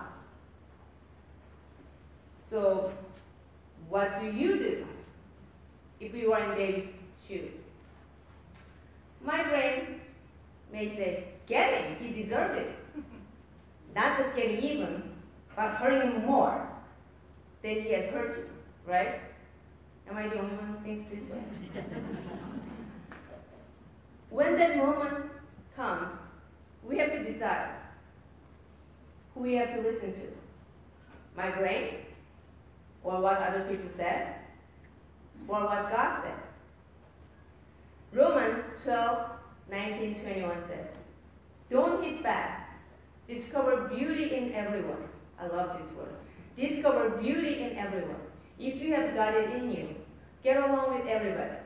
So, 2.42 2.92
what 3.88 4.20
do 4.20 4.26
you 4.26 4.58
do 4.58 4.86
if 6.00 6.14
you 6.14 6.32
are 6.32 6.40
in 6.40 6.58
David's 6.58 6.98
shoes? 7.26 7.68
My 9.22 9.42
brain 9.44 10.00
may 10.70 10.88
say, 10.88 11.28
get 11.46 11.82
him, 11.82 11.96
he 11.98 12.22
deserved 12.22 12.58
it. 12.58 12.76
Not 13.94 14.18
just 14.18 14.36
getting 14.36 14.58
even, 14.58 15.14
but 15.56 15.70
hurting 15.70 16.12
him 16.12 16.26
more 16.26 16.68
than 17.62 17.80
he 17.80 17.92
has 17.92 18.10
hurt 18.10 18.36
you, 18.36 18.46
right? 18.86 19.20
Am 20.10 20.18
I 20.18 20.28
the 20.28 20.38
only 20.38 20.56
one 20.56 20.66
who 20.66 20.84
thinks 20.84 21.04
this 21.04 21.30
way? 21.30 21.42
when 24.34 24.58
that 24.58 24.76
moment 24.76 25.30
comes, 25.76 26.10
we 26.82 26.98
have 26.98 27.12
to 27.12 27.22
decide 27.22 27.68
who 29.32 29.42
we 29.42 29.54
have 29.54 29.72
to 29.76 29.80
listen 29.80 30.12
to. 30.12 30.26
My 31.36 31.50
brain, 31.50 31.98
or 33.04 33.20
what 33.20 33.38
other 33.38 33.64
people 33.70 33.88
said, 33.88 34.34
or 35.46 35.60
what 35.60 35.88
God 35.88 36.20
said. 36.20 36.34
Romans 38.12 38.64
12, 38.82 39.30
19, 39.70 40.22
21 40.22 40.62
said, 40.66 40.88
Don't 41.70 42.02
hit 42.02 42.20
back. 42.24 42.80
Discover 43.28 43.88
beauty 43.94 44.34
in 44.34 44.52
everyone. 44.52 45.08
I 45.40 45.46
love 45.46 45.78
this 45.78 45.92
word. 45.96 46.14
Discover 46.56 47.22
beauty 47.22 47.60
in 47.60 47.76
everyone. 47.76 48.20
If 48.58 48.82
you 48.82 48.94
have 48.94 49.14
got 49.14 49.34
it 49.34 49.50
in 49.54 49.72
you, 49.72 49.94
get 50.42 50.56
along 50.56 50.98
with 50.98 51.06
everybody. 51.06 51.58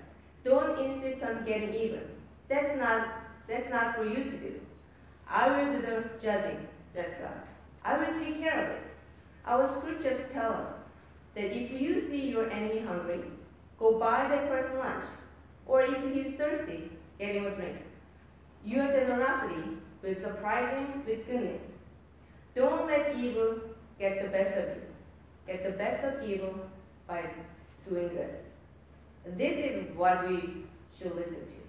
Don't 0.44 0.78
insist 0.78 1.22
on 1.22 1.46
getting 1.46 1.74
even. 1.74 2.07
That's 2.48 2.78
not, 2.78 3.08
that's 3.46 3.70
not 3.70 3.96
for 3.96 4.04
you 4.04 4.24
to 4.24 4.30
do. 4.30 4.60
I 5.28 5.50
will 5.50 5.72
do 5.72 5.82
the 5.82 6.04
judging, 6.20 6.66
says 6.92 7.12
God. 7.20 7.42
I 7.84 7.98
will 7.98 8.18
take 8.18 8.40
care 8.40 8.64
of 8.64 8.70
it. 8.70 8.82
Our 9.46 9.68
scriptures 9.68 10.28
tell 10.32 10.52
us 10.52 10.80
that 11.34 11.56
if 11.56 11.70
you 11.70 12.00
see 12.00 12.30
your 12.30 12.50
enemy 12.50 12.80
hungry, 12.80 13.20
go 13.78 13.98
buy 13.98 14.28
that 14.28 14.48
person 14.48 14.78
lunch. 14.78 15.04
Or 15.66 15.82
if 15.82 16.12
he's 16.12 16.34
thirsty, 16.36 16.90
get 17.18 17.36
him 17.36 17.46
a 17.46 17.50
drink. 17.50 17.76
Your 18.64 18.86
generosity 18.88 19.62
will 20.02 20.14
surprise 20.14 20.72
him 20.72 21.04
with 21.06 21.26
goodness. 21.26 21.72
Don't 22.54 22.86
let 22.86 23.14
evil 23.16 23.60
get 23.98 24.22
the 24.22 24.28
best 24.30 24.56
of 24.56 24.76
you. 24.76 24.82
Get 25.46 25.64
the 25.64 25.78
best 25.78 26.04
of 26.04 26.28
evil 26.28 26.54
by 27.06 27.24
doing 27.88 28.08
good. 28.08 28.34
This 29.36 29.56
is 29.58 29.96
what 29.96 30.28
we 30.28 30.64
should 30.96 31.14
listen 31.14 31.46
to. 31.46 31.67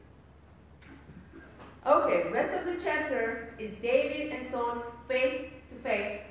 Okay, 1.85 2.29
rest 2.29 2.53
of 2.53 2.65
the 2.65 2.83
chapter 2.83 3.53
is 3.57 3.73
David 3.75 4.33
and 4.33 4.45
Saul's 4.45 4.95
face-to-face 5.07 6.21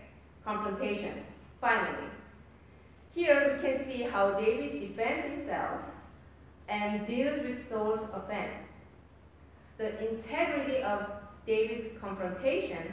confrontation. 0.45 1.25
Finally, 1.59 2.05
here 3.15 3.55
we 3.57 3.67
can 3.67 3.79
see 3.83 4.03
how 4.03 4.33
David 4.33 4.81
defends 4.81 5.27
himself 5.27 5.81
and 6.69 7.07
deals 7.07 7.43
with 7.43 7.67
Saul's 7.67 8.11
offense. 8.13 8.61
The 9.79 10.11
integrity 10.11 10.83
of 10.83 11.07
David's 11.47 11.99
confrontation 11.99 12.93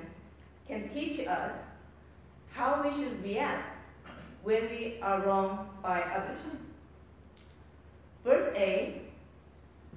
can 0.66 0.88
teach 0.90 1.28
us 1.28 1.68
how 2.52 2.82
we 2.82 2.94
should 2.94 3.22
react 3.22 3.76
when 4.44 4.70
we 4.70 4.98
are 5.02 5.22
wronged 5.22 5.60
by 5.84 6.02
others. 6.02 6.62
Verse 8.24 8.56
8 8.56 9.02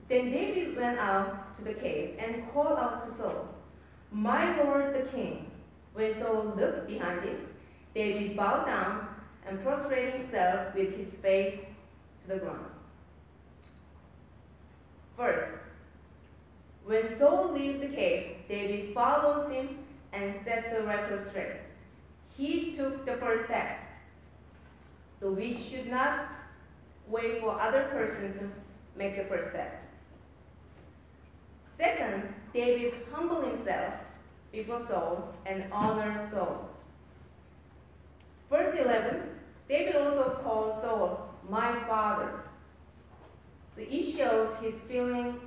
Then 0.08 0.32
David 0.32 0.76
went 0.76 0.98
out 0.98 1.47
to 1.58 1.64
the 1.64 1.74
cave 1.74 2.14
and 2.18 2.48
called 2.50 2.78
out 2.78 3.08
to 3.08 3.14
Saul, 3.14 3.48
My 4.10 4.60
lord 4.62 4.94
the 4.94 5.08
king. 5.10 5.50
When 5.92 6.14
Saul 6.14 6.54
looked 6.56 6.86
behind 6.86 7.24
him, 7.24 7.46
David 7.94 8.36
bowed 8.36 8.66
down 8.66 9.08
and 9.46 9.60
prostrated 9.62 10.14
himself 10.14 10.74
with 10.74 10.96
his 10.96 11.16
face 11.16 11.60
to 12.22 12.28
the 12.28 12.38
ground. 12.38 12.66
First, 15.16 15.50
when 16.84 17.12
Saul 17.12 17.52
leaves 17.52 17.80
the 17.80 17.88
cave, 17.88 18.36
David 18.48 18.94
follows 18.94 19.50
him 19.50 19.78
and 20.12 20.34
set 20.34 20.72
the 20.72 20.86
record 20.86 21.20
straight. 21.22 21.56
He 22.36 22.76
took 22.76 23.04
the 23.04 23.14
first 23.16 23.46
step. 23.46 23.80
So 25.20 25.32
we 25.32 25.52
should 25.52 25.88
not 25.88 26.28
wait 27.08 27.40
for 27.40 27.60
other 27.60 27.84
person 27.90 28.38
to 28.38 28.48
make 28.96 29.16
the 29.16 29.24
first 29.24 29.50
step. 29.50 29.77
Second, 31.78 32.34
David 32.52 32.92
humbled 33.12 33.46
himself 33.46 33.94
before 34.50 34.84
Saul 34.84 35.32
and 35.46 35.62
honored 35.70 36.28
Saul. 36.28 36.70
Verse 38.50 38.74
11, 38.74 39.22
David 39.68 39.94
also 39.94 40.40
called 40.42 40.80
Saul 40.80 41.36
my 41.48 41.78
father. 41.86 42.40
So 43.76 43.82
it 43.82 44.02
shows 44.02 44.58
his 44.58 44.80
feeling 44.80 45.38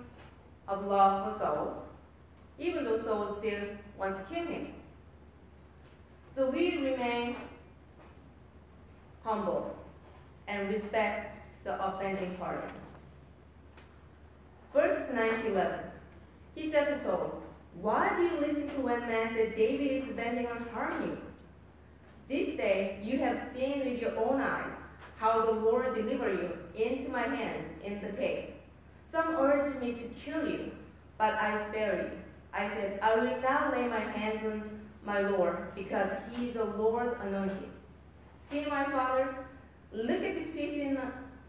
of 0.69 0.85
love 0.85 1.33
for 1.33 1.37
Saul, 1.37 1.83
even 2.57 2.85
though 2.85 2.97
Saul 2.97 3.33
still 3.33 3.63
wants 3.97 4.23
to 4.23 4.33
kill 4.33 4.45
him. 4.45 4.73
So 6.31 6.49
we 6.49 6.77
remain 6.77 7.35
humble 9.25 9.75
and 10.47 10.69
respect 10.69 11.35
the 11.65 11.85
offending 11.85 12.35
party. 12.35 12.71
Verses 14.73 15.13
9 15.13 15.29
to 15.41 15.47
11. 15.47 15.90
He 16.55 16.69
said 16.69 16.85
to 16.89 16.99
Saul, 16.99 17.41
Why 17.73 18.15
do 18.15 18.23
you 18.23 18.39
listen 18.39 18.69
to 18.69 18.81
when 18.81 18.99
man 19.01 19.33
said 19.33 19.55
David 19.55 19.91
is 19.91 20.09
bending 20.09 20.47
on 20.47 20.67
harm 20.73 21.01
you? 21.03 21.17
This 22.27 22.55
day 22.55 22.99
you 23.03 23.19
have 23.19 23.39
seen 23.39 23.85
with 23.85 24.01
your 24.01 24.17
own 24.17 24.41
eyes 24.41 24.73
how 25.17 25.45
the 25.45 25.51
Lord 25.51 25.95
delivered 25.95 26.39
you 26.39 26.83
into 26.83 27.11
my 27.11 27.23
hands 27.23 27.69
in 27.83 28.01
the 28.01 28.13
cave. 28.13 28.53
Some 29.07 29.35
urged 29.35 29.81
me 29.81 29.93
to 29.93 30.07
kill 30.09 30.47
you, 30.49 30.71
but 31.17 31.33
I 31.35 31.61
spared 31.61 32.11
you. 32.11 32.17
I 32.53 32.67
said, 32.69 32.99
I 33.01 33.15
will 33.15 33.41
not 33.41 33.71
lay 33.71 33.87
my 33.87 33.99
hands 33.99 34.45
on 34.45 34.81
my 35.05 35.21
Lord, 35.21 35.75
because 35.75 36.11
he 36.33 36.47
is 36.47 36.53
the 36.53 36.63
Lord's 36.63 37.13
anointed. 37.21 37.69
See, 38.39 38.65
my 38.69 38.83
father, 38.85 39.35
look 39.91 40.21
at 40.21 40.35
this 40.35 40.51
piece 40.51 40.77
in, 40.77 40.97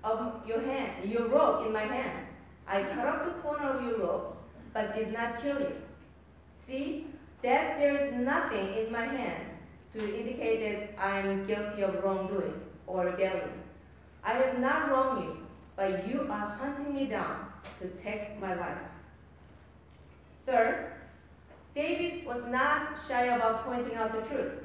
of 0.05 0.47
your 0.47 0.61
hand, 0.61 1.09
your 1.11 1.29
robe 1.29 1.67
in 1.67 1.73
my 1.73 1.83
hand. 1.83 2.27
I 2.67 2.83
cut 2.83 3.07
off 3.07 3.25
the 3.25 3.33
corner 3.43 3.71
of 3.71 3.87
your 3.87 3.99
robe, 3.99 4.32
but 4.73 4.95
did 4.95 5.13
not 5.13 5.41
kill 5.43 5.61
you. 5.61 5.77
See 6.57 7.07
that 7.43 7.79
there 7.79 7.97
is 7.97 8.15
nothing 8.15 8.75
in 8.75 8.93
my 8.93 9.05
hand 9.05 9.45
to 9.93 9.99
indicate 10.01 10.61
that 10.61 11.03
I 11.03 11.19
am 11.19 11.47
guilty 11.47 11.83
of 11.83 12.03
wrongdoing 12.03 12.61
or 12.87 13.07
rebellion. 13.07 13.63
I 14.25 14.35
have 14.35 14.59
not 14.59 14.91
wronged 14.91 15.25
you, 15.25 15.37
but 15.77 16.09
you 16.09 16.23
are 16.31 16.57
hunting 16.61 16.95
me 16.95 17.07
down 17.07 17.47
to 17.81 17.89
take 18.03 18.41
my 18.41 18.55
life. 18.55 18.79
Third, 20.47 20.93
David 21.75 22.27
was 22.27 22.47
not 22.47 22.99
shy 23.09 23.25
about 23.25 23.65
pointing 23.65 23.95
out 23.95 24.13
the 24.13 24.29
truth. 24.29 24.65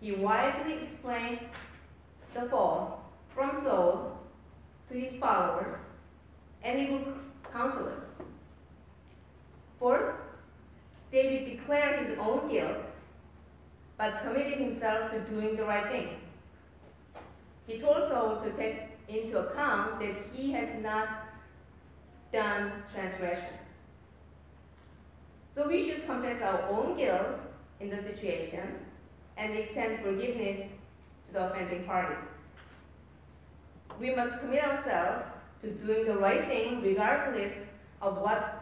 He 0.00 0.12
wisely 0.12 0.74
explained 0.74 1.40
the 2.34 2.42
fall 2.42 3.10
from 3.34 3.56
Saul 3.56 4.20
to 4.90 4.94
his 4.94 5.16
followers 5.16 5.74
and 6.62 6.78
evil 6.78 7.14
counselors. 7.52 8.08
Fourth, 9.78 10.14
David 11.12 11.56
declared 11.56 12.06
his 12.06 12.18
own 12.18 12.48
guilt 12.48 12.78
but 13.98 14.22
committed 14.22 14.58
himself 14.58 15.10
to 15.10 15.20
doing 15.20 15.56
the 15.56 15.64
right 15.64 15.86
thing. 15.88 16.08
He 17.66 17.78
told 17.78 18.04
Saul 18.04 18.42
to 18.42 18.50
take 18.52 18.82
into 19.08 19.38
account 19.38 20.00
that 20.00 20.14
he 20.32 20.52
has 20.52 20.82
not 20.82 21.08
done 22.32 22.72
transgression. 22.92 23.54
So 25.54 25.66
we 25.68 25.82
should 25.82 26.06
confess 26.06 26.42
our 26.42 26.68
own 26.68 26.96
guilt 26.96 27.40
in 27.80 27.88
the 27.90 28.02
situation 28.02 28.78
and 29.36 29.56
extend 29.56 30.00
forgiveness 30.00 30.68
to 31.28 31.32
the 31.32 31.50
offending 31.50 31.84
party. 31.84 32.16
We 33.98 34.14
must 34.14 34.40
commit 34.40 34.64
ourselves 34.64 35.24
to 35.62 35.70
doing 35.70 36.04
the 36.04 36.18
right 36.18 36.44
thing 36.46 36.82
regardless 36.82 37.66
of 38.02 38.18
what 38.18 38.55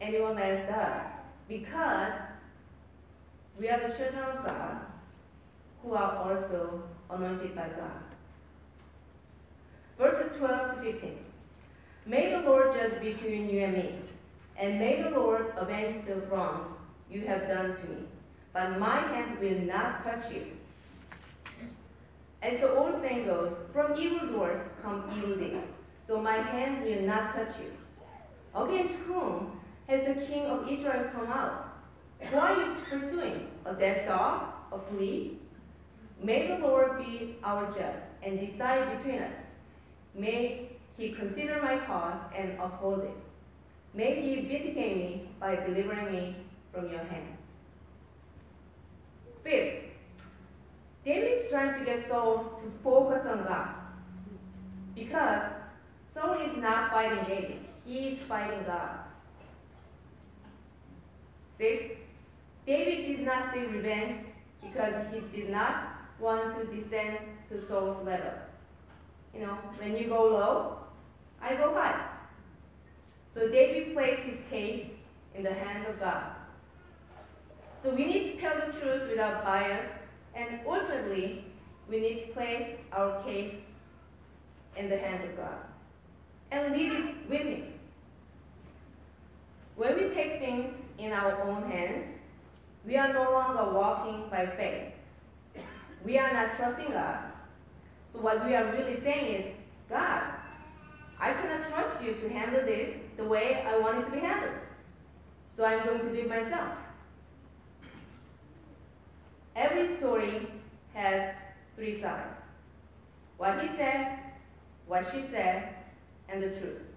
anyone 0.00 0.38
else 0.38 0.66
does 0.66 1.06
because 1.48 2.14
we 3.58 3.68
are 3.68 3.80
the 3.80 3.94
children 3.94 4.22
of 4.22 4.44
God 4.44 4.76
who 5.82 5.94
are 5.94 6.16
also 6.16 6.82
anointed 7.10 7.54
by 7.54 7.68
God. 7.68 8.02
Verses 9.98 10.38
12 10.38 10.76
to 10.76 10.92
15. 10.92 11.18
May 12.06 12.30
the 12.30 12.40
Lord 12.42 12.72
judge 12.72 13.00
between 13.00 13.50
you 13.50 13.60
and 13.60 13.74
me, 13.74 13.94
and 14.56 14.78
may 14.78 15.02
the 15.02 15.10
Lord 15.10 15.52
avenge 15.56 16.04
the 16.06 16.16
wrongs 16.16 16.68
you 17.10 17.22
have 17.22 17.48
done 17.48 17.76
to 17.76 17.86
me, 17.88 18.02
but 18.52 18.78
my 18.78 19.00
hand 19.00 19.38
will 19.40 19.58
not 19.60 20.04
touch 20.04 20.34
you. 20.34 20.46
As 22.40 22.60
the 22.60 22.72
old 22.72 22.94
saying 22.94 23.26
goes, 23.26 23.56
from 23.72 23.98
evil 23.98 24.28
doors 24.28 24.68
come 24.82 25.10
evil 25.16 25.36
deeds, 25.36 25.56
so 26.06 26.22
my 26.22 26.36
hand 26.36 26.84
will 26.84 27.02
not 27.02 27.34
touch 27.34 27.60
you. 27.60 27.72
Against 28.54 28.94
whom 29.00 29.57
has 29.88 30.06
the 30.06 30.22
king 30.22 30.44
of 30.46 30.68
Israel 30.68 31.10
come 31.12 31.28
out? 31.28 31.76
Who 32.20 32.36
are 32.36 32.56
you 32.56 32.76
pursuing? 32.88 33.48
A 33.64 33.74
dead 33.74 34.06
dog? 34.06 34.48
A 34.70 34.78
flea? 34.78 35.38
May 36.22 36.48
the 36.48 36.58
Lord 36.58 36.98
be 36.98 37.36
our 37.42 37.66
judge 37.72 38.02
and 38.22 38.38
decide 38.38 38.98
between 38.98 39.22
us. 39.22 39.34
May 40.14 40.68
he 40.96 41.12
consider 41.12 41.62
my 41.62 41.78
cause 41.78 42.20
and 42.36 42.58
uphold 42.60 43.04
it. 43.04 43.16
May 43.94 44.20
he 44.20 44.46
vindicate 44.46 44.96
me 44.96 45.28
by 45.40 45.56
delivering 45.56 46.12
me 46.12 46.36
from 46.72 46.90
your 46.90 47.04
hand. 47.04 47.36
Fifth, 49.42 49.84
David 51.04 51.32
is 51.32 51.48
trying 51.48 51.78
to 51.78 51.84
get 51.84 52.04
Saul 52.04 52.60
to 52.62 52.68
focus 52.82 53.26
on 53.26 53.44
God. 53.44 53.68
Because 54.94 55.52
Saul 56.10 56.34
is 56.34 56.56
not 56.56 56.90
fighting 56.90 57.24
David, 57.24 57.60
he 57.86 58.08
is 58.08 58.22
fighting 58.22 58.64
God. 58.66 59.07
Sixth, 61.58 61.96
David 62.66 63.06
did 63.06 63.26
not 63.26 63.52
seek 63.52 63.70
revenge 63.72 64.16
because 64.62 64.94
he 65.12 65.20
did 65.36 65.50
not 65.50 65.88
want 66.20 66.56
to 66.56 66.74
descend 66.74 67.18
to 67.48 67.60
Saul's 67.60 68.04
level. 68.04 68.32
You 69.34 69.40
know, 69.40 69.58
when 69.78 69.96
you 69.96 70.08
go 70.08 70.28
low, 70.28 70.78
I 71.40 71.54
go 71.56 71.74
high. 71.74 72.08
So 73.30 73.50
David 73.50 73.94
placed 73.94 74.22
his 74.22 74.40
case 74.48 74.90
in 75.34 75.42
the 75.42 75.52
hand 75.52 75.86
of 75.86 76.00
God. 76.00 76.24
So 77.82 77.94
we 77.94 78.06
need 78.06 78.32
to 78.32 78.40
tell 78.40 78.56
the 78.56 78.72
truth 78.72 79.08
without 79.08 79.44
bias, 79.44 80.02
and 80.34 80.60
ultimately, 80.66 81.44
we 81.88 82.00
need 82.00 82.26
to 82.26 82.32
place 82.32 82.78
our 82.92 83.22
case 83.22 83.54
in 84.76 84.90
the 84.90 84.96
hands 84.96 85.24
of 85.24 85.36
God 85.36 85.58
and 86.50 86.74
leave 86.76 86.92
it 86.92 87.14
with 87.28 87.42
Him. 87.42 87.77
When 89.78 89.94
we 89.94 90.12
take 90.12 90.40
things 90.40 90.74
in 90.98 91.12
our 91.12 91.40
own 91.44 91.70
hands, 91.70 92.16
we 92.84 92.96
are 92.96 93.12
no 93.12 93.30
longer 93.30 93.72
walking 93.72 94.28
by 94.28 94.44
faith. 94.44 94.92
We 96.04 96.18
are 96.18 96.32
not 96.32 96.56
trusting 96.56 96.88
God. 96.88 97.18
So 98.12 98.18
what 98.18 98.44
we 98.44 98.56
are 98.56 98.72
really 98.72 98.96
saying 98.96 99.40
is, 99.40 99.54
God, 99.88 100.24
I 101.20 101.32
cannot 101.32 101.68
trust 101.68 102.04
you 102.04 102.14
to 102.14 102.28
handle 102.28 102.62
this 102.62 102.96
the 103.16 103.22
way 103.22 103.64
I 103.64 103.78
want 103.78 103.98
it 103.98 104.06
to 104.06 104.10
be 104.10 104.18
handled. 104.18 104.56
So 105.56 105.64
I'm 105.64 105.84
going 105.84 106.00
to 106.00 106.12
do 106.12 106.22
it 106.22 106.28
myself. 106.28 106.72
Every 109.54 109.86
story 109.86 110.48
has 110.92 111.36
three 111.76 111.94
sides. 111.94 112.42
What 113.36 113.62
he 113.62 113.68
said, 113.68 114.18
what 114.88 115.06
she 115.06 115.22
said, 115.22 115.72
and 116.28 116.42
the 116.42 116.50
truth. 116.50 116.87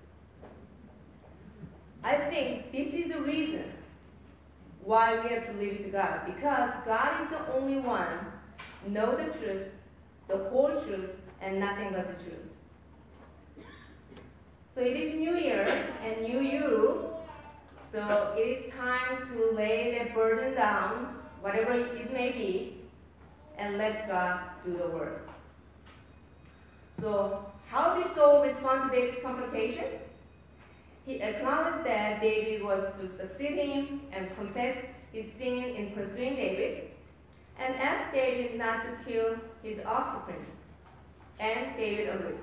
I 2.03 2.15
think 2.15 2.71
this 2.71 2.93
is 2.93 3.11
the 3.11 3.21
reason 3.21 3.65
why 4.83 5.19
we 5.21 5.29
have 5.29 5.45
to 5.45 5.53
leave 5.53 5.73
it 5.73 5.83
to 5.85 5.89
God. 5.89 6.25
Because 6.25 6.73
God 6.85 7.21
is 7.23 7.29
the 7.29 7.53
only 7.53 7.79
one 7.79 8.07
know 8.87 9.15
the 9.15 9.37
truth, 9.37 9.75
the 10.27 10.37
whole 10.37 10.81
truth, 10.81 11.21
and 11.41 11.59
nothing 11.59 11.89
but 11.91 12.07
the 12.07 12.23
truth. 12.23 12.37
So 14.73 14.81
it 14.81 14.95
is 14.95 15.15
New 15.15 15.35
Year 15.35 15.87
and 16.03 16.21
New 16.21 16.39
You. 16.39 17.09
So 17.83 18.33
it 18.37 18.41
is 18.41 18.73
time 18.73 19.27
to 19.33 19.51
lay 19.51 19.97
that 19.97 20.15
burden 20.15 20.55
down, 20.55 21.15
whatever 21.41 21.73
it 21.73 22.13
may 22.13 22.31
be, 22.31 22.77
and 23.57 23.77
let 23.77 24.07
God 24.07 24.39
do 24.65 24.77
the 24.77 24.87
work. 24.87 25.29
So 26.97 27.45
how 27.67 27.95
did 27.95 28.07
Saul 28.11 28.43
respond 28.43 28.89
to 28.89 28.97
David's 28.97 29.21
confrontation? 29.21 29.85
He 31.11 31.21
acknowledged 31.21 31.85
that 31.85 32.21
David 32.21 32.63
was 32.63 32.85
to 32.97 33.09
succeed 33.09 33.57
him 33.57 33.99
and 34.13 34.33
confess 34.37 34.77
his 35.11 35.29
sin 35.29 35.61
in 35.75 35.91
pursuing 35.91 36.35
David. 36.37 36.87
and 37.59 37.75
asked 37.75 38.13
David 38.13 38.57
not 38.57 38.85
to 38.85 38.91
kill 39.05 39.35
his 39.61 39.83
offspring. 39.85 40.45
And 41.37 41.75
David 41.75 42.15
agreed. 42.15 42.39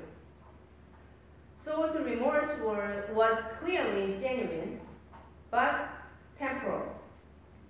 Saul's 1.58 1.98
remorse 1.98 2.60
were, 2.60 3.06
was 3.14 3.42
clearly 3.58 4.18
genuine, 4.18 4.80
but 5.50 5.88
temporal. 6.38 6.94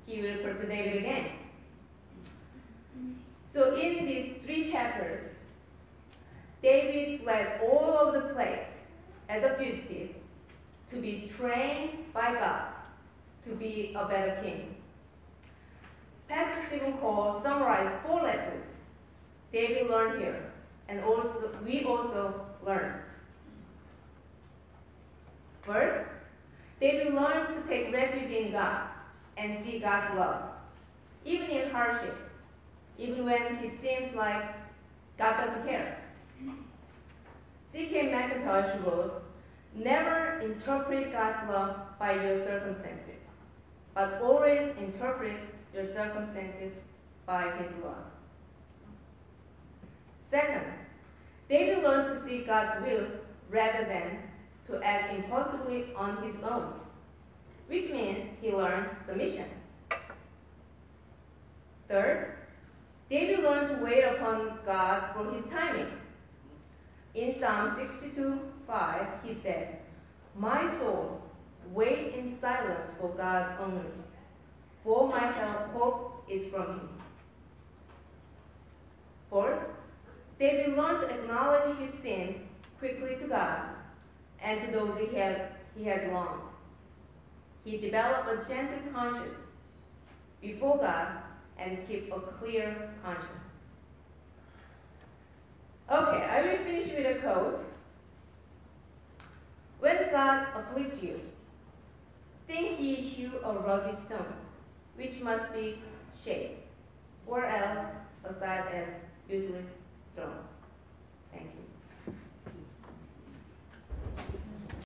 He 0.04 0.20
will 0.20 0.38
pursue 0.38 0.66
David 0.66 0.96
again. 0.96 1.26
So 3.46 3.76
in 3.76 4.04
these 4.04 4.42
three 4.44 4.70
chapters, 4.70 5.36
David 6.60 7.20
fled 7.20 7.60
all 7.62 7.98
over 7.98 8.20
the 8.20 8.34
place 8.34 8.80
as 9.28 9.44
a 9.44 9.54
fugitive 9.54 10.17
to 10.90 10.96
be 10.96 11.28
trained 11.28 12.12
by 12.12 12.34
God 12.34 12.62
to 13.44 13.54
be 13.54 13.94
a 13.96 14.06
better 14.06 14.40
king. 14.42 14.76
Pastor 16.28 16.66
Stephen 16.66 16.98
Cole 16.98 17.34
summarized 17.34 17.94
four 18.00 18.22
lessons 18.22 18.76
David 19.52 19.88
learned 19.88 20.20
here, 20.20 20.52
and 20.88 21.02
also 21.02 21.50
we 21.64 21.84
also 21.84 22.46
learn. 22.64 23.00
First, 25.62 26.06
David 26.80 27.14
learned 27.14 27.54
to 27.54 27.68
take 27.68 27.92
refuge 27.92 28.30
in 28.30 28.52
God 28.52 28.88
and 29.36 29.64
see 29.64 29.78
God's 29.78 30.14
love, 30.18 30.50
even 31.24 31.48
in 31.50 31.70
hardship, 31.70 32.16
even 32.98 33.24
when 33.24 33.56
he 33.56 33.68
seems 33.68 34.14
like 34.14 34.44
God 35.16 35.44
doesn't 35.44 35.66
care. 35.66 35.98
C.K. 37.72 38.10
Mackintosh 38.10 38.84
wrote, 38.84 39.22
Never 39.74 40.40
interpret 40.40 41.12
God's 41.12 41.48
love 41.48 41.98
by 41.98 42.14
your 42.14 42.40
circumstances, 42.42 43.30
but 43.94 44.20
always 44.22 44.76
interpret 44.76 45.36
your 45.74 45.86
circumstances 45.86 46.74
by 47.26 47.50
His 47.58 47.76
love. 47.76 48.04
Second, 50.22 50.64
David 51.48 51.82
learned 51.82 52.08
to 52.08 52.20
see 52.20 52.44
God's 52.44 52.84
will 52.84 53.06
rather 53.48 53.84
than 53.86 54.18
to 54.66 54.82
act 54.84 55.14
impulsively 55.14 55.86
on 55.96 56.22
his 56.22 56.42
own, 56.42 56.74
which 57.66 57.90
means 57.90 58.26
he 58.42 58.52
learned 58.52 58.90
submission. 59.06 59.46
Third, 61.88 62.34
David 63.08 63.42
learned 63.42 63.78
to 63.78 63.84
wait 63.84 64.04
upon 64.04 64.58
God 64.66 65.14
for 65.14 65.32
his 65.32 65.46
timing. 65.46 65.90
In 67.14 67.34
Psalm 67.34 67.70
62 67.70 68.38
5, 68.68 69.06
he 69.24 69.32
said, 69.32 69.78
My 70.36 70.68
soul, 70.68 71.22
wait 71.72 72.14
in 72.14 72.30
silence 72.30 72.90
for 73.00 73.08
God 73.08 73.56
only, 73.60 73.90
for 74.84 75.08
my 75.08 75.18
help, 75.18 75.72
hope 75.72 76.24
is 76.28 76.48
from 76.48 76.66
him. 76.66 76.88
Fourth, 79.30 79.66
David 80.38 80.76
learned 80.76 81.08
to 81.08 81.14
acknowledge 81.14 81.78
his 81.78 81.94
sin 81.94 82.46
quickly 82.78 83.16
to 83.16 83.26
God 83.26 83.62
and 84.40 84.60
to 84.64 84.70
those 84.70 84.98
he 85.00 85.16
had, 85.16 85.52
he 85.76 85.84
had 85.84 86.12
wronged. 86.12 86.42
He 87.64 87.78
developed 87.78 88.28
a 88.28 88.48
gentle 88.48 88.92
conscience 88.92 89.48
before 90.40 90.78
God 90.78 91.08
and 91.58 91.86
keep 91.88 92.12
a 92.12 92.20
clear 92.20 92.90
conscience. 93.02 93.44
Okay, 95.90 96.24
I 96.24 96.42
will 96.42 96.58
finish 96.58 96.88
with 96.88 97.16
a 97.16 97.18
quote. 97.20 97.67
When 99.80 100.10
God 100.10 100.48
afflicts 100.56 101.02
you, 101.02 101.20
think 102.46 102.80
ye 102.80 102.94
hew 102.96 103.38
a 103.44 103.52
rugged 103.52 103.96
stone, 103.96 104.34
which 104.96 105.22
must 105.22 105.52
be 105.52 105.78
shaped, 106.22 106.66
or 107.26 107.44
else 107.44 107.90
aside 108.24 108.64
as 108.72 108.88
useless 109.30 109.74